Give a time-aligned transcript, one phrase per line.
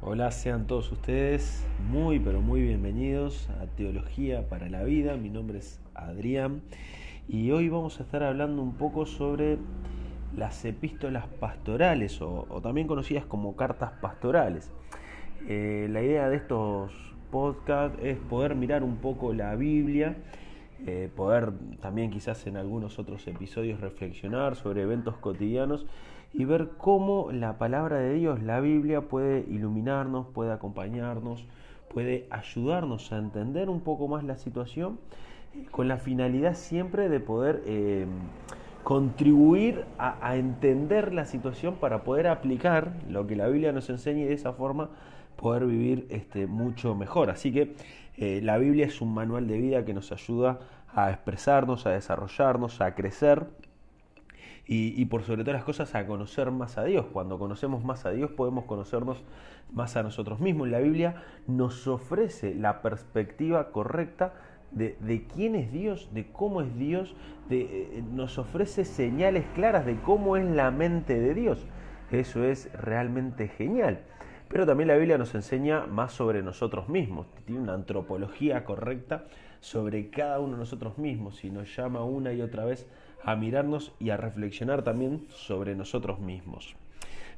[0.00, 5.16] Hola, sean todos ustedes muy pero muy bienvenidos a Teología para la Vida.
[5.16, 6.62] Mi nombre es Adrián
[7.26, 9.58] y hoy vamos a estar hablando un poco sobre
[10.36, 14.70] las epístolas pastorales o, también conocidas como cartas pastorales.
[15.48, 16.92] Eh, la idea de estos
[17.32, 20.16] podcasts es poder mirar un poco la Biblia,
[20.86, 25.86] eh, poder también quizás en algunos otros episodios reflexionar sobre eventos cotidianos
[26.32, 31.44] y ver cómo la palabra de Dios, la Biblia, puede iluminarnos, puede acompañarnos,
[31.92, 34.98] puede ayudarnos a entender un poco más la situación,
[35.54, 38.06] eh, con la finalidad siempre de poder eh,
[38.84, 44.26] contribuir a, entender la situación para poder aplicar lo que la Biblia nos enseña y
[44.26, 44.90] de esa forma
[45.36, 47.30] poder vivir este, mucho mejor.
[47.30, 47.74] Así que
[48.16, 50.60] eh, la Biblia es un manual de vida que nos ayuda
[50.94, 53.46] a expresarnos, a desarrollarnos, a crecer
[54.70, 57.06] y, por sobre todas las cosas a conocer más a Dios.
[57.10, 59.16] Cuando conocemos más a Dios podemos conocernos
[59.72, 60.68] más a nosotros mismos.
[60.68, 64.34] La Biblia nos ofrece la perspectiva correcta
[64.70, 67.16] de, quién es Dios, de cómo es Dios,
[67.48, 71.66] eh, nos ofrece señales claras de cómo es la mente de Dios.
[72.10, 74.02] Eso es realmente genial.
[74.48, 79.24] Pero también la Biblia nos enseña más sobre nosotros mismos, tiene una antropología correcta
[79.60, 82.86] sobre cada uno de nosotros mismos y nos llama una y otra vez
[83.22, 86.76] a mirarnos y a reflexionar también sobre nosotros mismos.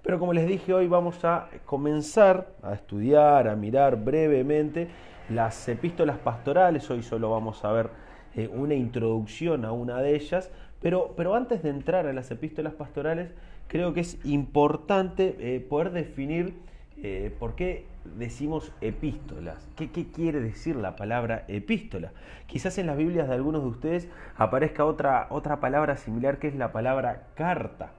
[0.02, 4.88] Pero como les dije, hoy vamos a comenzar a estudiar, a mirar brevemente
[5.28, 6.90] las epístolas pastorales.
[6.90, 7.90] Hoy solo vamos a ver
[8.34, 10.50] eh, una introducción a una de ellas.
[10.80, 13.30] Pero, pero antes de entrar a las epístolas pastorales,
[13.68, 16.54] creo que es importante eh, poder definir
[17.02, 19.68] eh, por qué decimos epístolas.
[19.76, 22.12] ¿Qué, quiere decir la palabra epístola?
[22.46, 26.54] Quizás en las Biblias de algunos de ustedes aparezca otra, otra palabra similar que es
[26.54, 27.92] la palabra carta.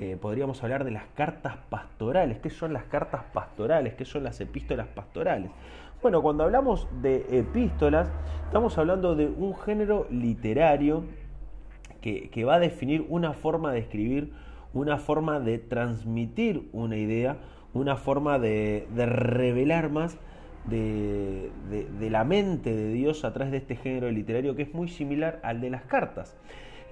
[0.00, 2.38] Eh, podríamos hablar de las cartas pastorales.
[2.38, 3.94] ¿Qué son las cartas pastorales?
[3.94, 5.50] ¿Qué son las epístolas pastorales?
[6.00, 8.08] Bueno, cuando hablamos de epístolas,
[8.44, 11.02] estamos hablando de un género literario
[12.00, 14.32] que, que va a definir una forma de escribir,
[14.72, 17.38] una forma de transmitir una idea,
[17.78, 20.18] una forma de, revelar más
[20.64, 21.50] de,
[22.00, 25.60] la mente de Dios a través de este género literario que es muy similar al
[25.60, 26.36] de las cartas.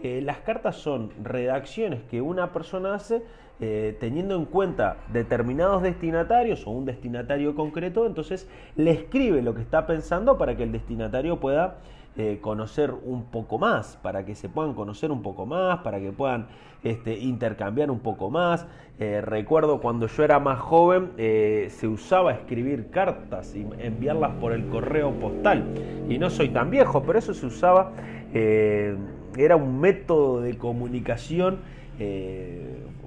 [0.02, 3.22] Eh, las cartas son redacciones que una persona hace
[3.58, 8.46] eh, teniendo en cuenta determinados destinatarios o un destinatario concreto, entonces
[8.76, 11.78] le escribe lo que está pensando para que el destinatario pueda
[12.18, 16.12] eh, conocer un poco más, para que se puedan conocer un poco más, para que
[16.12, 16.46] puedan
[16.82, 18.66] este, intercambiar un poco más.
[18.98, 24.52] Eh, recuerdo cuando yo era más joven eh, se usaba escribir cartas y enviarlas por
[24.52, 25.64] el correo postal.
[26.08, 27.92] Y no soy tan viejo, pero eso se usaba,
[28.32, 31.58] era un método de comunicación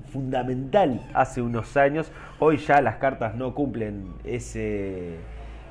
[0.09, 2.11] fundamental hace unos años.
[2.39, 5.15] Hoy ya las cartas no cumplen ese,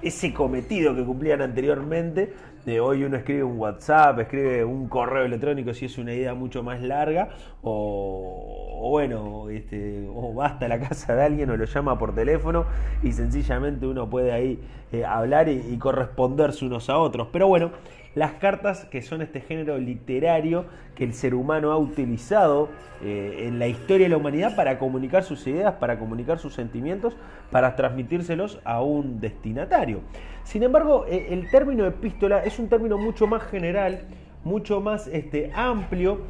[0.03, 2.33] ese cometido que cumplían anteriormente,
[2.65, 6.63] de hoy uno escribe un WhatsApp, escribe un correo electrónico si es una idea mucho
[6.63, 7.31] más larga,
[7.63, 12.67] o, bueno, este, o basta a la casa de alguien o lo llama por teléfono
[13.03, 14.61] y sencillamente uno puede ahí
[14.93, 17.29] eh, hablar y, y corresponderse unos a otros.
[17.33, 17.71] Pero bueno,
[18.19, 22.69] las cartas que son este género literario que el ser humano ha utilizado
[23.05, 27.17] eh, en la historia de la humanidad para comunicar sus ideas, para comunicar sus sentimientos,
[27.53, 30.01] para transmitírselos a un destinatario.
[30.43, 34.01] Sin embargo, eh, el término epístola es un término mucho más general,
[34.43, 36.23] mucho más este, amplio,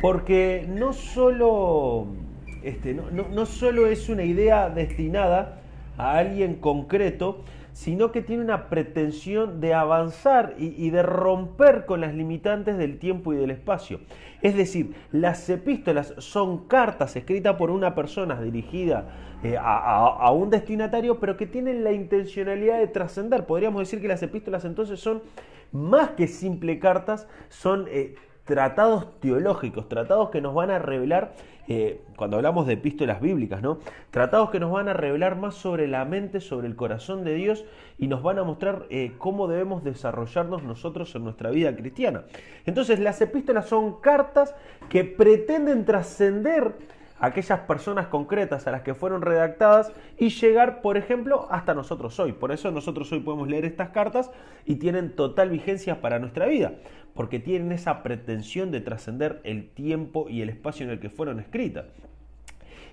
[0.00, 2.06] porque no solo,
[2.62, 5.58] este, no, no solo es una idea destinada
[5.98, 7.44] a alguien concreto,
[7.74, 13.34] sino que tiene una pretensión de avanzar y, de romper con las limitantes del tiempo
[13.34, 14.00] y del espacio.
[14.42, 19.08] Es decir, las epístolas son cartas escritas por una persona dirigida
[19.42, 23.44] eh, a, un destinatario, pero que tienen la intencionalidad de trascender.
[23.44, 25.22] Podríamos decir que las epístolas entonces son
[25.72, 27.86] más que simple cartas, son...
[27.90, 31.32] Eh, tratados teológicos, tratados que nos van a revelar,
[31.66, 33.78] eh, cuando hablamos de epístolas bíblicas, ¿no?
[34.10, 37.64] Tratados que nos van a revelar más sobre la mente, sobre el corazón de Dios
[37.98, 42.24] y nos van a mostrar eh, cómo debemos desarrollarnos nosotros en nuestra vida cristiana.
[42.66, 44.54] Entonces las epístolas son cartas
[44.90, 46.74] que pretenden trascender
[47.24, 52.32] aquellas personas concretas a las que fueron redactadas y llegar, por ejemplo, hasta nosotros hoy.
[52.32, 54.30] Por eso nosotros hoy podemos leer estas cartas
[54.64, 56.74] y tienen total vigencia para nuestra vida,
[57.14, 61.40] porque tienen esa pretensión de trascender el tiempo y el espacio en el que fueron
[61.40, 61.86] escritas.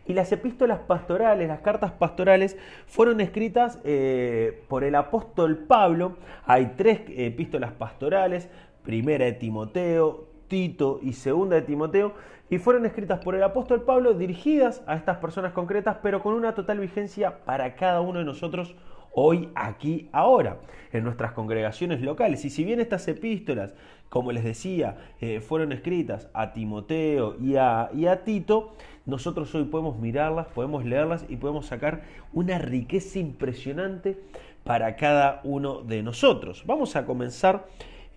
[0.07, 2.57] Y las epístolas pastorales, las cartas pastorales,
[2.87, 6.17] fueron escritas eh, por el apóstol Pablo.
[6.45, 8.49] Hay tres epístolas pastorales,
[8.83, 12.13] primera de Timoteo, Tito y segunda de Timoteo,
[12.51, 16.53] y fueron escritas por el apóstol Pablo dirigidas a estas personas concretas, pero con una
[16.53, 18.75] total vigencia para cada uno de nosotros
[19.13, 20.59] hoy, aquí, ahora,
[20.91, 22.43] en nuestras congregaciones locales.
[22.43, 23.73] Y si bien estas epístolas,
[24.09, 28.73] como les decía, eh, fueron escritas a Timoteo y a, y a Tito,
[29.05, 32.01] nosotros hoy podemos mirarlas, podemos leerlas y podemos sacar
[32.33, 34.19] una riqueza impresionante
[34.65, 36.63] para cada uno de nosotros.
[36.65, 37.65] Vamos a comenzar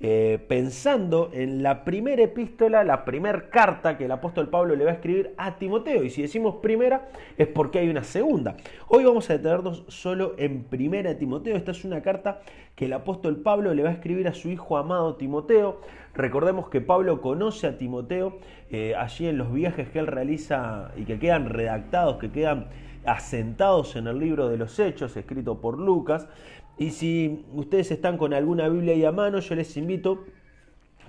[0.00, 4.90] eh, pensando en la primera epístola, la primera carta que el apóstol Pablo le va
[4.90, 6.02] a escribir a Timoteo.
[6.04, 7.08] Y si decimos primera
[7.38, 8.56] es porque hay una segunda.
[8.88, 11.56] Hoy vamos a detenernos solo en primera Timoteo.
[11.56, 12.40] Esta es una carta
[12.74, 15.80] que el apóstol Pablo le va a escribir a su hijo amado Timoteo.
[16.14, 18.38] Recordemos que Pablo conoce a Timoteo
[18.70, 22.66] eh, allí en los viajes que él realiza y que quedan redactados, que quedan
[23.06, 26.28] asentados en el libro de los Hechos, escrito por Lucas.
[26.76, 30.24] Y si ustedes están con alguna Biblia ahí a mano, yo les invito,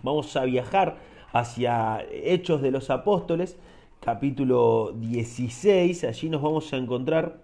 [0.03, 0.97] vamos a viajar
[1.31, 3.57] hacia Hechos de los Apóstoles,
[3.99, 6.03] capítulo 16.
[6.03, 7.37] Allí nos vamos a encontrar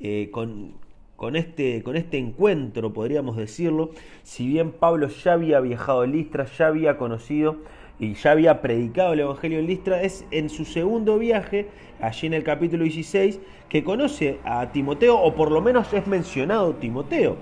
[0.00, 0.72] eh, con,
[1.16, 3.90] con, este, con este encuentro, podríamos decirlo.
[4.22, 7.58] Si bien Pablo ya había viajado a Listra, ya había conocido
[8.00, 11.68] y ya había predicado el Evangelio en Listra, es en su segundo viaje,
[12.00, 13.38] allí en el capítulo 16,
[13.68, 17.36] que conoce a Timoteo, o por lo menos es mencionado Timoteo.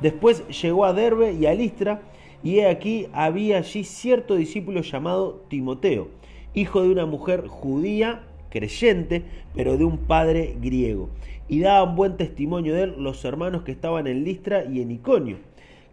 [0.00, 2.00] Después llegó a Derbe y a Listra,
[2.44, 6.08] y he aquí había allí cierto discípulo llamado Timoteo,
[6.54, 11.08] hijo de una mujer judía, creyente, pero de un padre griego.
[11.48, 15.38] Y daban buen testimonio de él los hermanos que estaban en Listra y en Iconio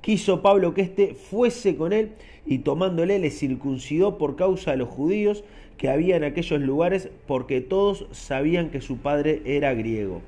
[0.01, 2.11] quiso Pablo que éste fuese con él
[2.45, 5.43] y tomándole le circuncidó por causa de los judíos
[5.77, 10.21] que había en aquellos lugares porque todos sabían que su padre era griego.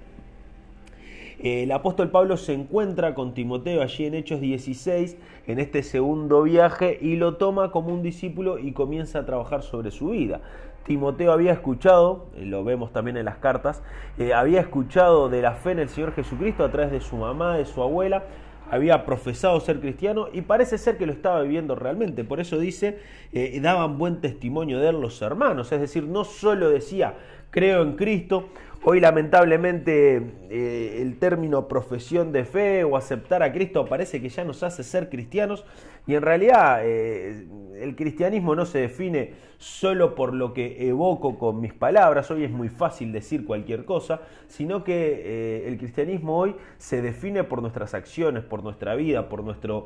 [1.44, 6.98] El apóstol Pablo se encuentra con Timoteo allí en Hechos 16, en este segundo viaje,
[7.02, 10.40] y lo toma como un discípulo y comienza a trabajar sobre su vida.
[10.86, 13.84] Timoteo había escuchado, eh, lo vemos también en las cartas,
[14.18, 17.58] eh, había escuchado de la fe en el Señor Jesucristo a través de su mamá,
[17.58, 18.24] de su abuela,
[18.74, 22.24] había profesado ser cristiano y parece ser que lo estaba viviendo realmente.
[22.24, 22.98] Por eso dice,
[23.32, 25.72] eh, daban buen testimonio de él los hermanos.
[25.72, 27.14] Es decir, no solo decía,
[27.52, 28.50] creo en Cristo,
[28.86, 34.44] Hoy lamentablemente eh, el término profesión de fe o aceptar a Cristo parece que ya
[34.44, 35.64] nos hace ser cristianos.
[36.06, 37.48] Y en realidad eh,
[37.80, 42.52] el cristianismo no se define solo por lo que evoco con mis palabras, hoy es
[42.52, 47.94] muy fácil decir cualquier cosa, sino que eh, el cristianismo hoy se define por nuestras
[47.94, 49.86] acciones, por nuestra vida, por nuestro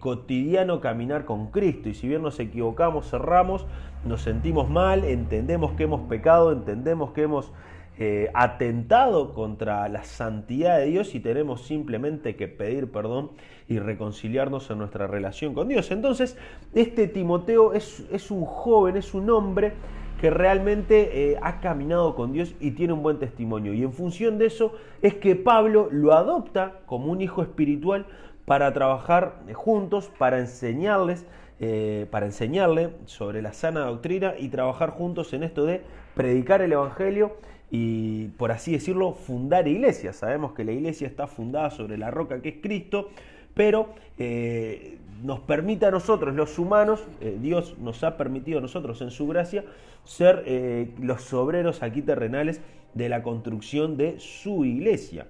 [0.00, 1.88] cotidiano caminar con Cristo.
[1.88, 3.66] Y si bien nos equivocamos, cerramos,
[4.04, 7.52] nos sentimos mal, entendemos que hemos pecado, entendemos que hemos
[7.98, 13.32] eh, atentado contra la santidad de Dios y tenemos simplemente que pedir perdón
[13.68, 15.90] y reconciliarnos en nuestra relación con Dios.
[15.90, 16.36] Entonces,
[16.74, 19.74] este Timoteo es, es un joven, es un hombre
[20.22, 23.74] que realmente eh, ha caminado con Dios y tiene un buen testimonio.
[23.74, 24.72] Y en función de eso
[25.02, 28.06] es que Pablo lo adopta como un hijo espiritual
[28.44, 31.26] para trabajar juntos, para enseñarles,
[31.58, 35.82] eh, para enseñarle sobre la sana doctrina y trabajar juntos en esto de
[36.14, 37.36] predicar el Evangelio
[37.74, 40.16] y, por así decirlo, fundar iglesias.
[40.16, 43.08] Sabemos que la iglesia está fundada sobre la roca que es Cristo,
[43.54, 49.00] pero eh, nos permite a nosotros, los humanos, eh, Dios nos ha permitido a nosotros
[49.00, 49.64] en su gracia
[50.04, 52.60] ser eh, los obreros aquí terrenales
[52.92, 55.26] de la construcción de su iglesia.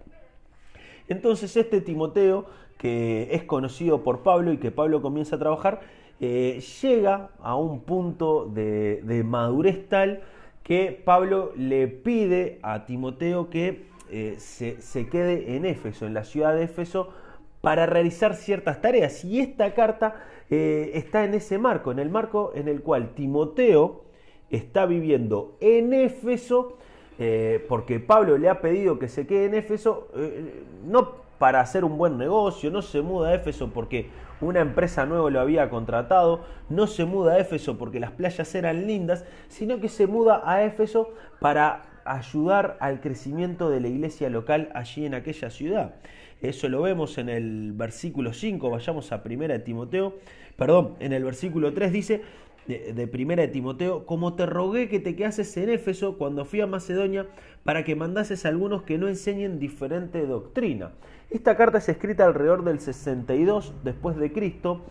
[1.06, 2.46] Entonces este Timoteo,
[2.76, 5.80] que es conocido por Pablo y que Pablo comienza a trabajar,
[6.18, 10.22] llega a un punto de, de madurez tal
[10.62, 16.54] que Pablo le pide a Timoteo que eh, se, quede en Éfeso, en la ciudad
[16.54, 17.10] de Éfeso,
[17.60, 19.24] para realizar ciertas tareas.
[19.24, 20.16] Y esta carta
[20.50, 24.04] eh, está en ese marco, en el marco en el cual Timoteo
[24.50, 26.76] está viviendo en Éfeso,
[27.18, 30.08] eh, porque Pablo le ha pedido que se quede en Éfeso,
[30.84, 34.10] no para hacer un buen negocio, no se muda a Éfeso porque
[34.42, 38.86] una empresa nueva lo había contratado, no se muda a Éfeso porque las playas eran
[38.86, 44.70] lindas, sino que se muda a Éfeso para ayudar al crecimiento de la iglesia local
[44.74, 45.94] allí en aquella ciudad.
[46.40, 50.16] Eso lo vemos en el versículo 5, vayamos a primera de Timoteo,
[50.56, 52.22] perdón, en el versículo 3 dice
[52.66, 56.66] de, primera de Timoteo, como te rogué que te quedases en Éfeso cuando fui a
[56.66, 57.26] Macedonia
[57.64, 60.92] para que mandases a algunos que no enseñen diferente doctrina.
[61.32, 64.82] Esta carta es escrita alrededor del 62 después de Cristo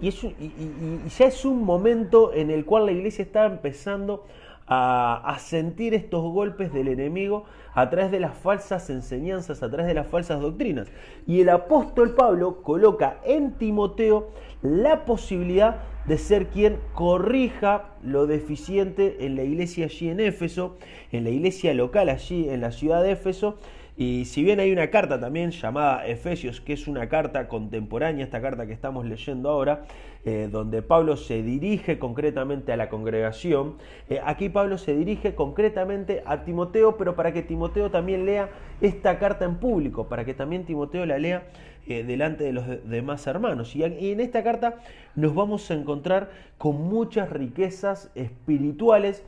[0.00, 4.24] y, ya es un momento en el cual la iglesia está empezando
[4.68, 9.94] a, sentir estos golpes del enemigo a través de las falsas enseñanzas, a través de
[9.94, 10.88] las falsas doctrinas.
[11.26, 14.30] Y el apóstol Pablo coloca en Timoteo
[14.62, 20.76] la posibilidad de ser quien corrija lo deficiente en la iglesia allí en Éfeso,
[21.10, 23.58] en la iglesia local allí en la ciudad de Éfeso,
[23.96, 28.42] y si bien hay una carta también llamada Efesios, que es una carta contemporánea, esta
[28.42, 29.84] carta que estamos leyendo ahora,
[30.26, 33.76] eh, donde Pablo se dirige concretamente a la congregación,
[34.10, 38.50] eh, aquí Pablo se dirige concretamente a Timoteo, pero para que Timoteo también lea
[38.82, 41.44] esta carta en público, para que también Timoteo la lea
[41.86, 43.74] eh, delante de los demás hermanos.
[43.76, 44.74] Y en esta carta
[45.14, 49.24] nos vamos a encontrar con muchas riquezas espirituales,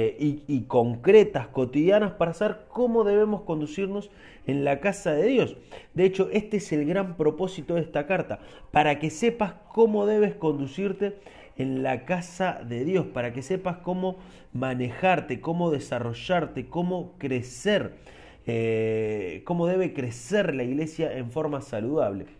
[0.00, 4.12] eh, y, concretas, cotidianas, para saber cómo debemos conducirnos
[4.46, 5.56] en la casa de Dios.
[5.92, 8.38] De hecho, este es el gran propósito de esta carta,
[8.70, 11.16] para que sepas cómo debes conducirte
[11.56, 14.18] en la casa de Dios, para que sepas cómo
[14.52, 17.94] manejarte, cómo desarrollarte, cómo crecer,
[18.46, 22.37] eh, cómo debe crecer la iglesia en forma saludable.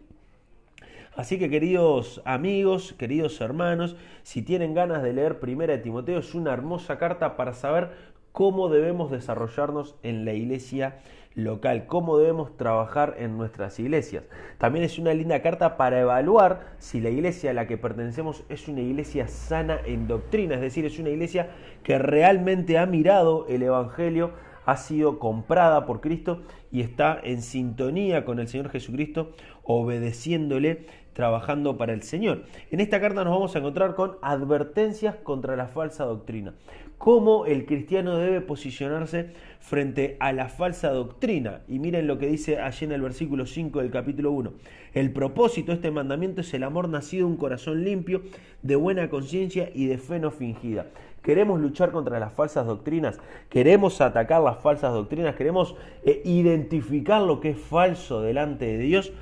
[1.19, 6.33] Así que queridos amigos, queridos hermanos, si tienen ganas de leer Primera de Timoteo, es
[6.33, 7.91] una hermosa carta para saber
[8.31, 11.01] cómo debemos desarrollarnos en la iglesia
[11.35, 14.23] local, cómo debemos trabajar en nuestras iglesias.
[14.59, 18.69] También es una linda carta para evaluar si la iglesia a la que pertenecemos es
[18.69, 21.49] una iglesia sana en doctrina, es decir, es una iglesia
[21.83, 24.35] que realmente ha mirado el Evangelio
[24.69, 29.33] ha sido comprada por Cristo y está en sintonía con el Señor Jesucristo,
[29.63, 30.85] obedeciéndole,
[31.19, 32.45] trabajando para el Señor.
[32.71, 36.55] En esta carta nos vamos a encontrar con advertencias contra la falsa doctrina.
[36.97, 41.63] Cómo el cristiano debe posicionarse frente a la falsa doctrina.
[41.67, 44.53] Y miren lo que dice allí en el versículo 5 del capítulo 1.
[44.95, 48.23] El propósito de este mandamiento es el amor nacido de un corazón limpio,
[48.63, 50.87] de buena conciencia y de fe no fingida
[51.21, 53.19] queremos luchar contra las falsas doctrinas,
[53.51, 59.13] queremos atacar las falsas doctrinas, queremos eh, identificar lo que es falso delante de Dios.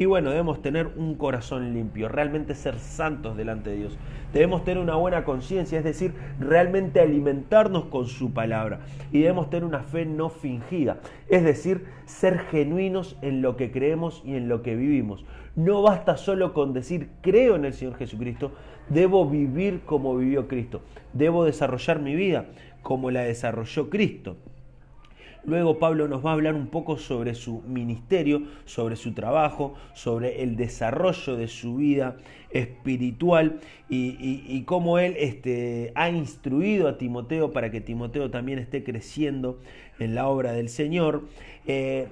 [0.00, 3.98] Y bueno, debemos tener un corazón limpio, realmente ser santos delante de Dios.
[4.32, 8.80] Debemos tener una buena conciencia, es decir, realmente alimentarnos con su palabra.
[9.12, 14.22] Y debemos tener una fe no fingida, es decir, ser genuinos en lo que creemos
[14.24, 15.26] y en lo que vivimos.
[15.54, 18.52] No basta solo con decir creo en el Señor Jesucristo,
[18.88, 20.80] debo vivir como vivió Cristo.
[21.12, 22.46] Debo desarrollar mi vida
[22.80, 24.38] como la desarrolló Cristo.
[25.44, 30.42] Luego Pablo nos va a hablar un poco sobre su ministerio, sobre su trabajo, sobre
[30.42, 32.16] el desarrollo de su vida
[32.50, 39.58] espiritual y, cómo él este, ha instruido a Timoteo para que Timoteo también esté creciendo
[39.98, 41.22] en la obra del Señor.
[41.66, 42.08] Eh,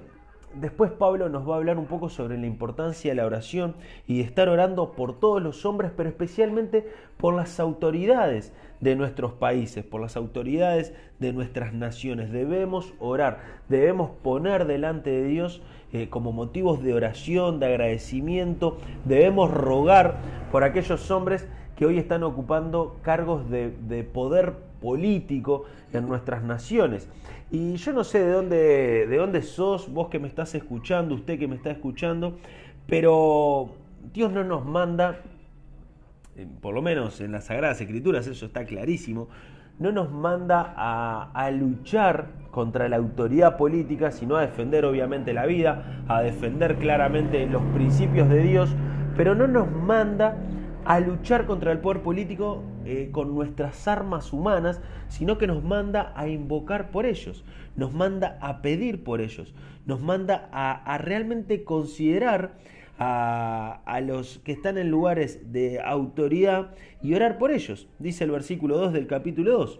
[0.53, 3.75] Después Pablo nos va a hablar un poco sobre la importancia de la oración
[4.07, 9.33] y de estar orando por todos los hombres, pero especialmente por las autoridades de nuestros
[9.33, 12.31] países, por las autoridades de nuestras naciones.
[12.31, 19.51] Debemos orar, debemos poner delante de Dios eh, como motivos de oración, de agradecimiento, debemos
[19.51, 20.17] rogar
[20.51, 27.07] por aquellos hombres que hoy están ocupando cargos de, de poder político en nuestras naciones.
[27.51, 31.39] Y yo no sé de dónde, de dónde sos, vos que me estás escuchando, usted
[31.39, 32.37] que me está escuchando,
[32.85, 33.71] pero
[34.13, 35.21] Dios no nos manda,
[36.61, 39.29] por lo menos en las Sagradas Escrituras, eso está clarísimo,
[39.79, 46.03] no nos manda a, luchar contra la autoridad política, sino a defender obviamente la vida,
[46.07, 48.75] a defender claramente los principios de Dios,
[49.15, 50.35] pero no nos manda
[50.83, 56.11] a luchar contra el poder político eh, con nuestras armas humanas, sino que nos manda
[56.15, 59.53] a invocar por ellos, nos manda a pedir por ellos,
[59.85, 62.51] nos manda a, realmente considerar
[62.99, 68.77] a, los que están en lugares de autoridad y orar por ellos, dice el versículo
[68.77, 69.79] 2 del capítulo 2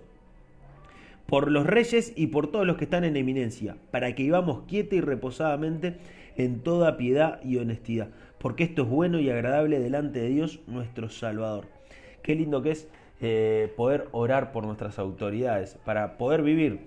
[1.26, 4.96] por los reyes y por todos los que están en eminencia, para que vivamos quieta
[4.96, 5.98] y reposadamente
[6.38, 8.10] en toda piedad y honestidad,
[8.40, 11.68] porque esto es bueno y agradable delante de Dios nuestro Salvador.
[12.24, 12.88] Qué lindo que es
[13.22, 16.80] eh, poder orar por nuestras autoridades, para poder vivir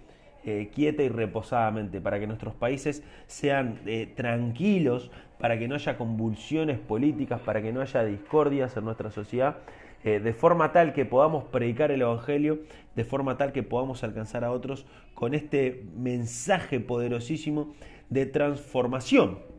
[0.44, 5.96] eh, quieta y reposadamente, para que nuestros países sean eh, tranquilos, para que no haya
[5.96, 9.58] convulsiones políticas, para que no haya discordias en nuestra sociedad,
[10.04, 12.58] de forma tal que podamos predicar el Evangelio,
[12.96, 14.84] de forma tal que podamos alcanzar a otros
[15.14, 17.72] con este mensaje poderosísimo
[18.10, 19.51] de transformación.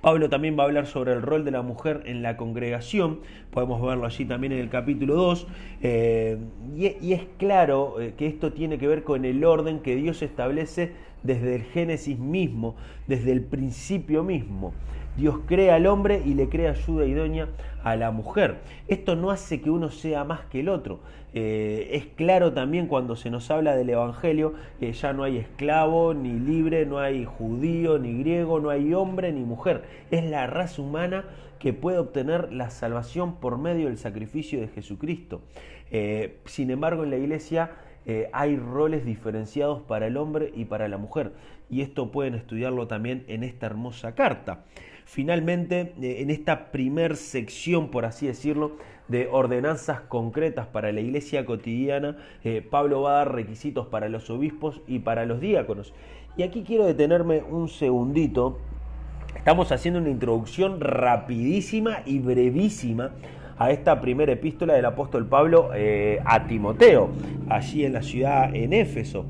[0.00, 3.80] Pablo también va a hablar sobre el rol de la mujer en la congregación, podemos
[3.82, 5.46] verlo allí también en el capítulo 2,
[5.82, 6.38] eh,
[6.76, 10.92] y, es claro eh, que esto tiene que ver con el orden que Dios establece
[11.22, 12.76] desde el Génesis mismo,
[13.06, 14.72] desde el principio mismo.
[15.16, 17.48] Dios crea al hombre y le crea ayuda idónea
[17.82, 18.56] a la mujer.
[18.88, 21.00] Esto no hace que uno sea más que el otro.
[21.32, 26.14] Eh, es claro también cuando se nos habla del Evangelio que ya no hay esclavo
[26.14, 29.84] ni libre, no hay judío ni griego, no hay hombre ni mujer.
[30.10, 31.24] Es la raza humana
[31.58, 35.40] que puede obtener la salvación por medio del sacrificio de Jesucristo.
[35.90, 37.70] Eh, sin embargo, en la iglesia
[38.06, 41.32] eh, hay roles diferenciados para el hombre y para la mujer.
[41.68, 44.64] Y esto pueden estudiarlo también en esta hermosa carta.
[45.06, 48.76] Finalmente, eh, en esta primer sección, por así decirlo,
[49.08, 52.18] de ordenanzas concretas para la iglesia cotidiana,
[52.70, 55.94] Pablo va a dar requisitos para los obispos y para los diáconos.
[56.36, 58.58] Y aquí quiero detenerme un segundito.
[59.36, 63.12] Estamos haciendo una introducción rapidísima y brevísima
[63.58, 67.10] a esta primera epístola del apóstol Pablo eh, a Timoteo,
[67.48, 69.24] allí en la ciudad en Éfeso.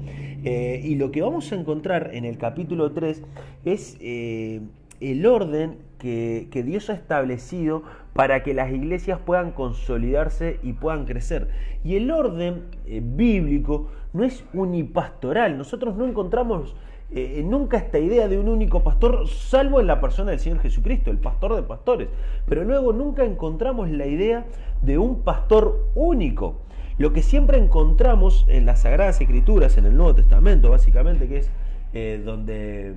[0.45, 3.23] Eh, y lo que vamos a encontrar en el capítulo 3
[3.65, 4.61] es eh,
[5.01, 11.49] el orden que, Dios ha establecido para que las iglesias puedan consolidarse y puedan crecer.
[11.85, 15.59] Y el orden bíblico no es unipastoral.
[15.59, 16.75] Nosotros no encontramos
[17.11, 21.11] eh, nunca esta idea de un único pastor, salvo en la persona del Señor Jesucristo,
[21.11, 22.09] el pastor de pastores.
[22.47, 24.47] Pero luego nunca encontramos la idea
[24.83, 26.63] de un pastor único.
[26.99, 31.51] Lo que siempre encontramos en las Sagradas Escrituras, en el Nuevo Testamento, básicamente, que es
[31.93, 32.95] eh, donde,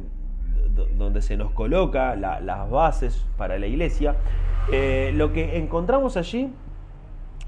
[0.98, 4.16] donde se nos coloca las bases para la iglesia,
[4.72, 6.52] eh, lo que encontramos allí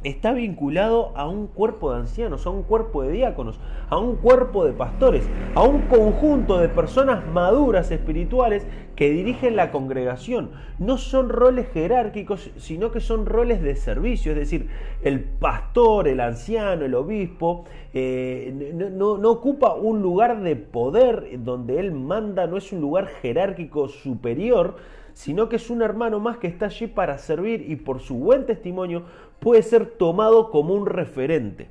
[0.03, 4.65] está vinculado a un cuerpo de ancianos, a un cuerpo de diáconos, a un cuerpo
[4.65, 8.65] de pastores, a un conjunto de personas maduras espirituales
[8.95, 10.51] que dirigen la congregación.
[10.79, 14.69] No son roles jerárquicos, sino que son roles de servicio, es decir,
[15.03, 21.79] el pastor, el anciano, el obispo, eh, no, no ocupa un lugar de poder donde
[21.79, 24.77] él manda, no es un lugar jerárquico superior,
[25.13, 28.45] sino que es un hermano más que está allí para servir y por su buen
[28.45, 29.03] testimonio
[29.41, 31.67] puede ser tomado como un referente.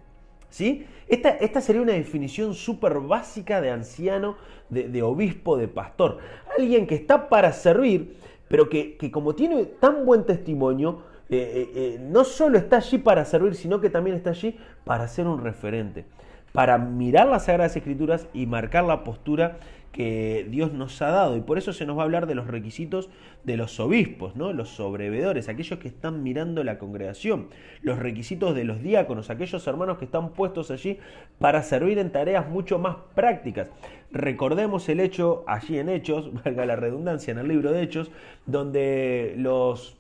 [0.51, 0.85] ¿Sí?
[1.09, 4.37] Esta, esta sería una definición súper básica de anciano,
[4.69, 6.19] de, obispo, de pastor.
[6.59, 8.17] Alguien que está para servir,
[8.49, 13.25] pero que, como tiene tan buen testimonio, eh, eh, eh, no solo está allí para
[13.25, 16.05] servir, sino que también está allí para ser un referente,
[16.53, 19.59] para mirar las Sagradas Escrituras y marcar la postura
[19.93, 21.37] que Dios nos ha dado.
[21.37, 23.11] Y por eso se nos va a hablar de los requisitos
[23.45, 24.53] de los obispos, ¿no?
[24.53, 27.49] los sobrevedores, aquellos que están mirando la congregación,
[27.83, 30.99] los requisitos de los diáconos, aquellos hermanos que están puestos allí
[31.39, 33.71] para servir en tareas mucho más prácticas.
[34.13, 38.11] Recordemos el hecho allí en Hechos, valga la redundancia, en el libro de Hechos,
[38.47, 39.97] donde los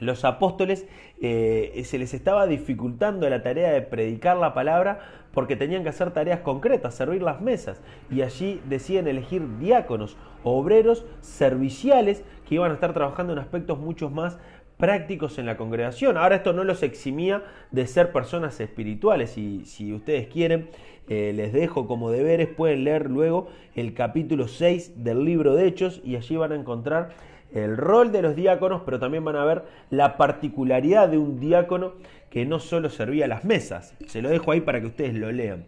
[0.00, 0.86] los apóstoles
[1.20, 6.12] eh, se les estaba dificultando la tarea de predicar la palabra porque tenían que hacer
[6.12, 7.82] tareas concretas, servir las mesas.
[8.10, 14.08] Y allí deciden elegir diáconos, obreros serviciales que iban a estar trabajando en aspectos mucho
[14.08, 14.38] más
[14.76, 16.16] prácticos en la congregación.
[16.16, 20.68] Ahora esto no los eximía de ser personas espirituales y si ustedes quieren,
[21.08, 26.00] eh, les dejo como deberes, pueden leer luego el capítulo 6 del libro de Hechos
[26.04, 27.10] y allí van a encontrar
[27.52, 31.92] el rol de los diáconos, pero también van a ver la particularidad de un diácono
[32.34, 33.94] que no solo servía las mesas.
[34.08, 35.66] Se lo dejo ahí para que ustedes lo lean.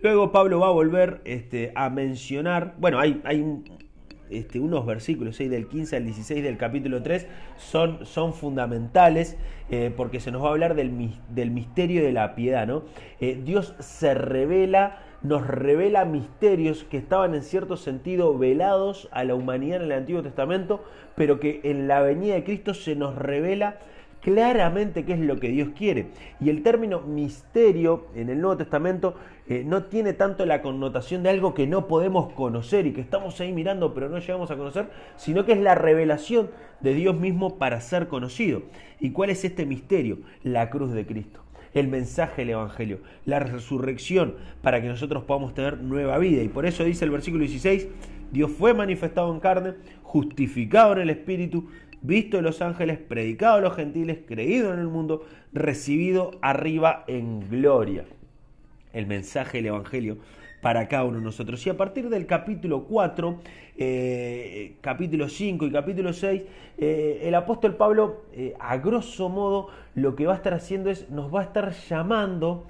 [0.00, 3.44] Luego Pablo va a volver este, a mencionar, bueno, hay, hay
[4.30, 7.26] este, unos versículos del 15 al 16 del capítulo 3
[7.56, 9.36] son, son fundamentales
[9.68, 12.64] eh, porque se nos va a hablar del, del misterio de la piedad.
[12.68, 12.84] ¿no?
[13.18, 19.36] Eh, Dios se revela nos revela misterios que estaban en cierto sentido velados a la
[19.36, 23.78] humanidad en el Antiguo Testamento, pero que en la venida de Cristo se nos revela
[24.22, 26.06] claramente qué es lo que Dios quiere.
[26.40, 29.16] Y el término misterio en el Nuevo Testamento
[29.48, 33.38] eh, no tiene tanto la connotación de algo que no podemos conocer y que estamos
[33.40, 37.58] ahí mirando pero no llegamos a conocer, sino que es la revelación de Dios mismo
[37.58, 38.62] para ser conocido.
[39.00, 40.18] ¿Y cuál es este misterio?
[40.42, 41.40] La cruz de Cristo
[41.74, 46.42] el mensaje del Evangelio, la resurrección, para que nosotros podamos tener nueva vida.
[46.42, 47.88] Y por eso dice el versículo 16,
[48.30, 51.68] Dios fue manifestado en carne, justificado en el Espíritu,
[52.02, 57.48] visto de los ángeles, predicado a los gentiles, creído en el mundo, recibido arriba en
[57.48, 58.04] gloria.
[58.92, 60.18] El mensaje del Evangelio
[60.62, 61.66] para cada uno de nosotros.
[61.66, 63.40] Y a partir del capítulo 4,
[63.76, 66.42] eh, capítulo 5 y capítulo 6,
[66.78, 71.10] eh, el apóstol Pablo, eh, a grosso modo, lo que va a estar haciendo es,
[71.10, 72.66] nos va a estar llamando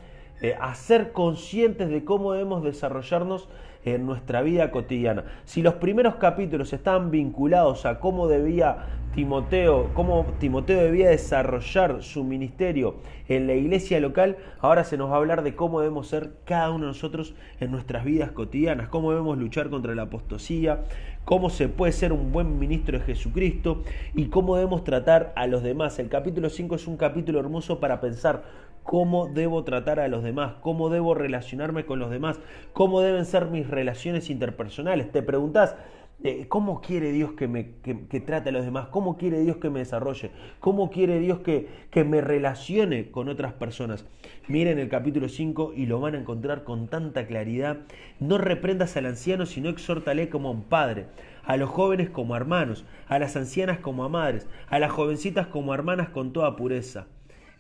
[0.59, 3.49] a ser conscientes de cómo debemos desarrollarnos
[3.85, 5.25] en nuestra vida cotidiana.
[5.45, 12.25] Si los primeros capítulos estaban vinculados a cómo debía Timoteo, cómo Timoteo debía desarrollar su
[12.25, 12.97] ministerio
[13.29, 16.71] en la iglesia local, ahora se nos va a hablar de cómo debemos ser cada
[16.71, 20.85] uno de nosotros en nuestras vidas cotidianas, cómo debemos luchar contra la apostasía,
[21.27, 23.83] cómo se puede ser un buen ministro de Jesucristo
[24.14, 25.99] y cómo debemos tratar a los demás.
[25.99, 28.45] El capítulo 5 es un capítulo hermoso para pensar
[28.83, 32.40] cómo debo tratar a los demás, cómo debo relacionarme con los demás,
[32.73, 35.11] cómo deben ser mis relaciones interpersonales.
[35.12, 35.77] Te preguntas,
[36.25, 38.87] eh, ¿Cómo quiere Dios que, me, trate a los demás?
[38.88, 40.31] ¿Cómo quiere Dios que me desarrolle?
[40.61, 44.07] ¿Cómo quiere Dios que, que me relacione con otras personas?
[44.47, 47.79] Miren el capítulo 5 y lo van a encontrar con tanta claridad.
[48.21, 51.07] No reprendas al anciano, sino exhórtale como a un padre,
[51.45, 55.49] a los jóvenes como a hermanos, a las ancianas como a madres, a las jovencitas
[55.49, 57.09] como a hermanas con toda pureza.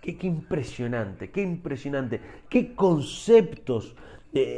[0.02, 3.94] Qué, impresionante, qué impresionante, qué conceptos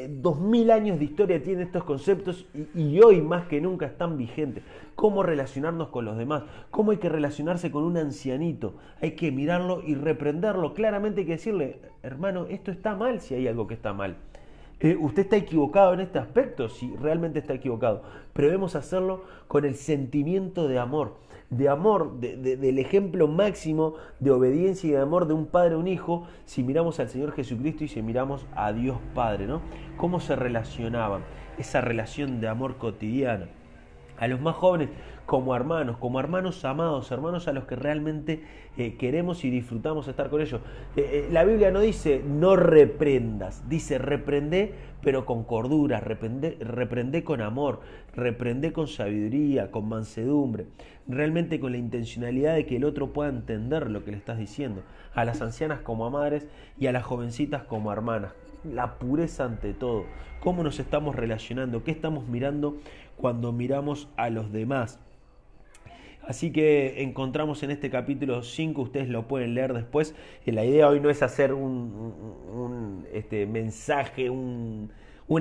[0.09, 4.63] dos mil años de historia tiene estos conceptos y, hoy más que nunca están vigentes.
[4.95, 8.77] Cómo relacionarnos con los demás, cómo hay que relacionarse con un ancianito.
[9.01, 10.75] Hay que mirarlo y reprenderlo.
[10.75, 14.17] Claramente hay que decirle, hermano, esto está mal si hay algo que está mal.
[14.81, 18.03] Eh, usted está equivocado en este aspecto, si realmente está equivocado,
[18.33, 21.17] pero debemos hacerlo con el sentimiento de amor,
[21.57, 25.87] de amor, del ejemplo máximo de obediencia y de amor de un padre a un
[25.87, 29.61] hijo, si miramos al Señor Jesucristo y si miramos a Dios Padre, ¿no?
[29.97, 31.23] ¿Cómo se relacionaban?
[31.59, 33.47] Esa relación de amor cotidiana.
[34.19, 34.91] A los más jóvenes,
[35.27, 38.43] como hermanos, como hermanos amados, hermanos a los que realmente
[38.77, 40.61] eh, queremos y disfrutamos estar con ellos.
[40.97, 47.25] Eh, eh, la Biblia no dice no reprendas, dice reprende pero con cordura, reprende, reprende
[47.25, 47.81] con amor,
[48.15, 50.67] reprende con sabiduría, con mansedumbre,
[51.07, 54.83] realmente con la intencionalidad de que el otro pueda entender lo que le estás diciendo,
[55.15, 56.47] a las ancianas como a madres
[56.79, 58.33] y a las jovencitas como hermanas.
[58.65, 60.07] La pureza ante todo,
[60.41, 62.79] cómo nos estamos relacionando, qué estamos mirando
[63.19, 65.04] cuando miramos a los demás.
[66.27, 70.15] Así que encontramos en este capítulo 5, ustedes lo pueden leer después.
[70.47, 74.91] La idea hoy no es hacer un, este, mensaje, un,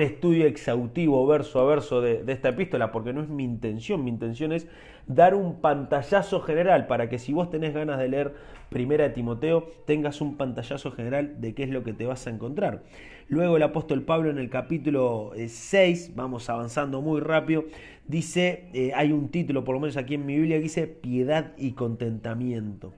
[0.02, 4.04] estudio exhaustivo verso a verso de, esta epístola, porque no es mi intención.
[4.04, 4.68] Mi intención es
[5.08, 8.34] dar un pantallazo general para que si vos tenés ganas de leer
[8.70, 12.32] Primera de Timoteo, tengas un pantallazo general de qué es lo que te vas a
[12.32, 12.82] encontrar.
[13.28, 17.66] Luego el apóstol Pablo en el capítulo 6, eh, vamos avanzando muy rápido,
[18.08, 21.54] dice, eh, hay un título, por lo menos aquí en mi Biblia, que dice piedad
[21.58, 22.94] y contentamiento.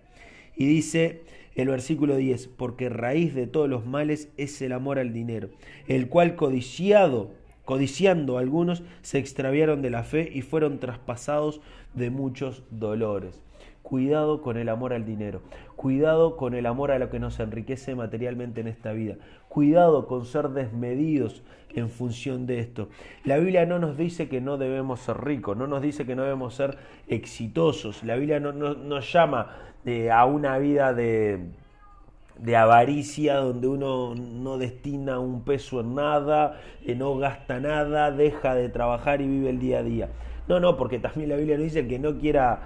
[0.56, 1.24] Y dice
[1.56, 5.50] el versículo 10, porque raíz de todos los males es el amor al dinero,
[5.88, 7.32] el cual codiciado,
[7.64, 11.62] codiciando algunos, se extraviaron de la fe y fueron traspasados
[11.94, 13.42] de muchos dolores.
[13.86, 15.42] Cuidado con el amor al dinero.
[15.76, 19.18] Cuidado con el amor a lo que nos enriquece materialmente en esta vida.
[19.48, 21.44] Cuidado con ser desmedidos
[21.76, 22.90] en función de esto.
[23.26, 26.24] La Biblia no nos dice que no debemos ser ricos, no nos dice que no
[26.24, 28.04] debemos ser exitosos.
[28.04, 31.52] La Biblia no, nos llama eh, a una vida de,
[32.38, 38.56] de avaricia donde uno no destina un peso en nada, eh, no gasta nada, deja
[38.56, 40.10] de trabajar y vive el día a día.
[40.48, 42.60] No, no, porque también la Biblia nos dice que no quiera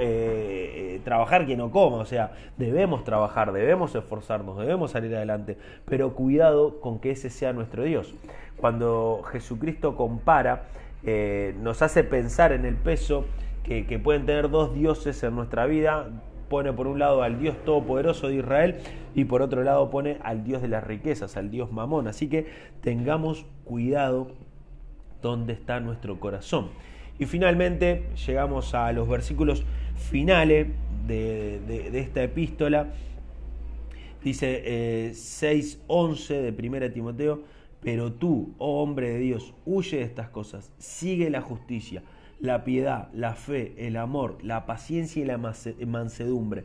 [0.00, 1.98] eh, eh, trabajar que no coma.
[1.98, 5.58] O sea, debemos trabajar, debemos esforzarnos, debemos salir adelante.
[5.84, 8.14] Pero cuidado con que ese sea nuestro Dios.
[8.56, 10.68] Cuando Jesucristo compara,
[11.60, 13.26] nos hace pensar en el peso
[13.62, 16.08] que pueden tener dos dioses en nuestra vida,
[16.48, 18.76] pone por un lado al Dios Todopoderoso de Israel
[19.14, 22.08] y por otro lado pone al Dios de las riquezas, al Dios Mamón.
[22.08, 22.46] Así que
[22.80, 24.28] tengamos cuidado
[25.22, 26.68] donde está nuestro corazón.
[27.18, 29.64] Y finalmente llegamos a los versículos
[29.96, 30.68] finales
[31.06, 32.92] de, esta epístola.
[34.22, 37.42] Dice eh, 6.11 de 1 Timoteo,
[37.80, 42.02] pero tú, oh hombre de Dios, huye de estas cosas, sigue la justicia,
[42.40, 46.64] la piedad, la fe, el amor, la paciencia y la mansedumbre.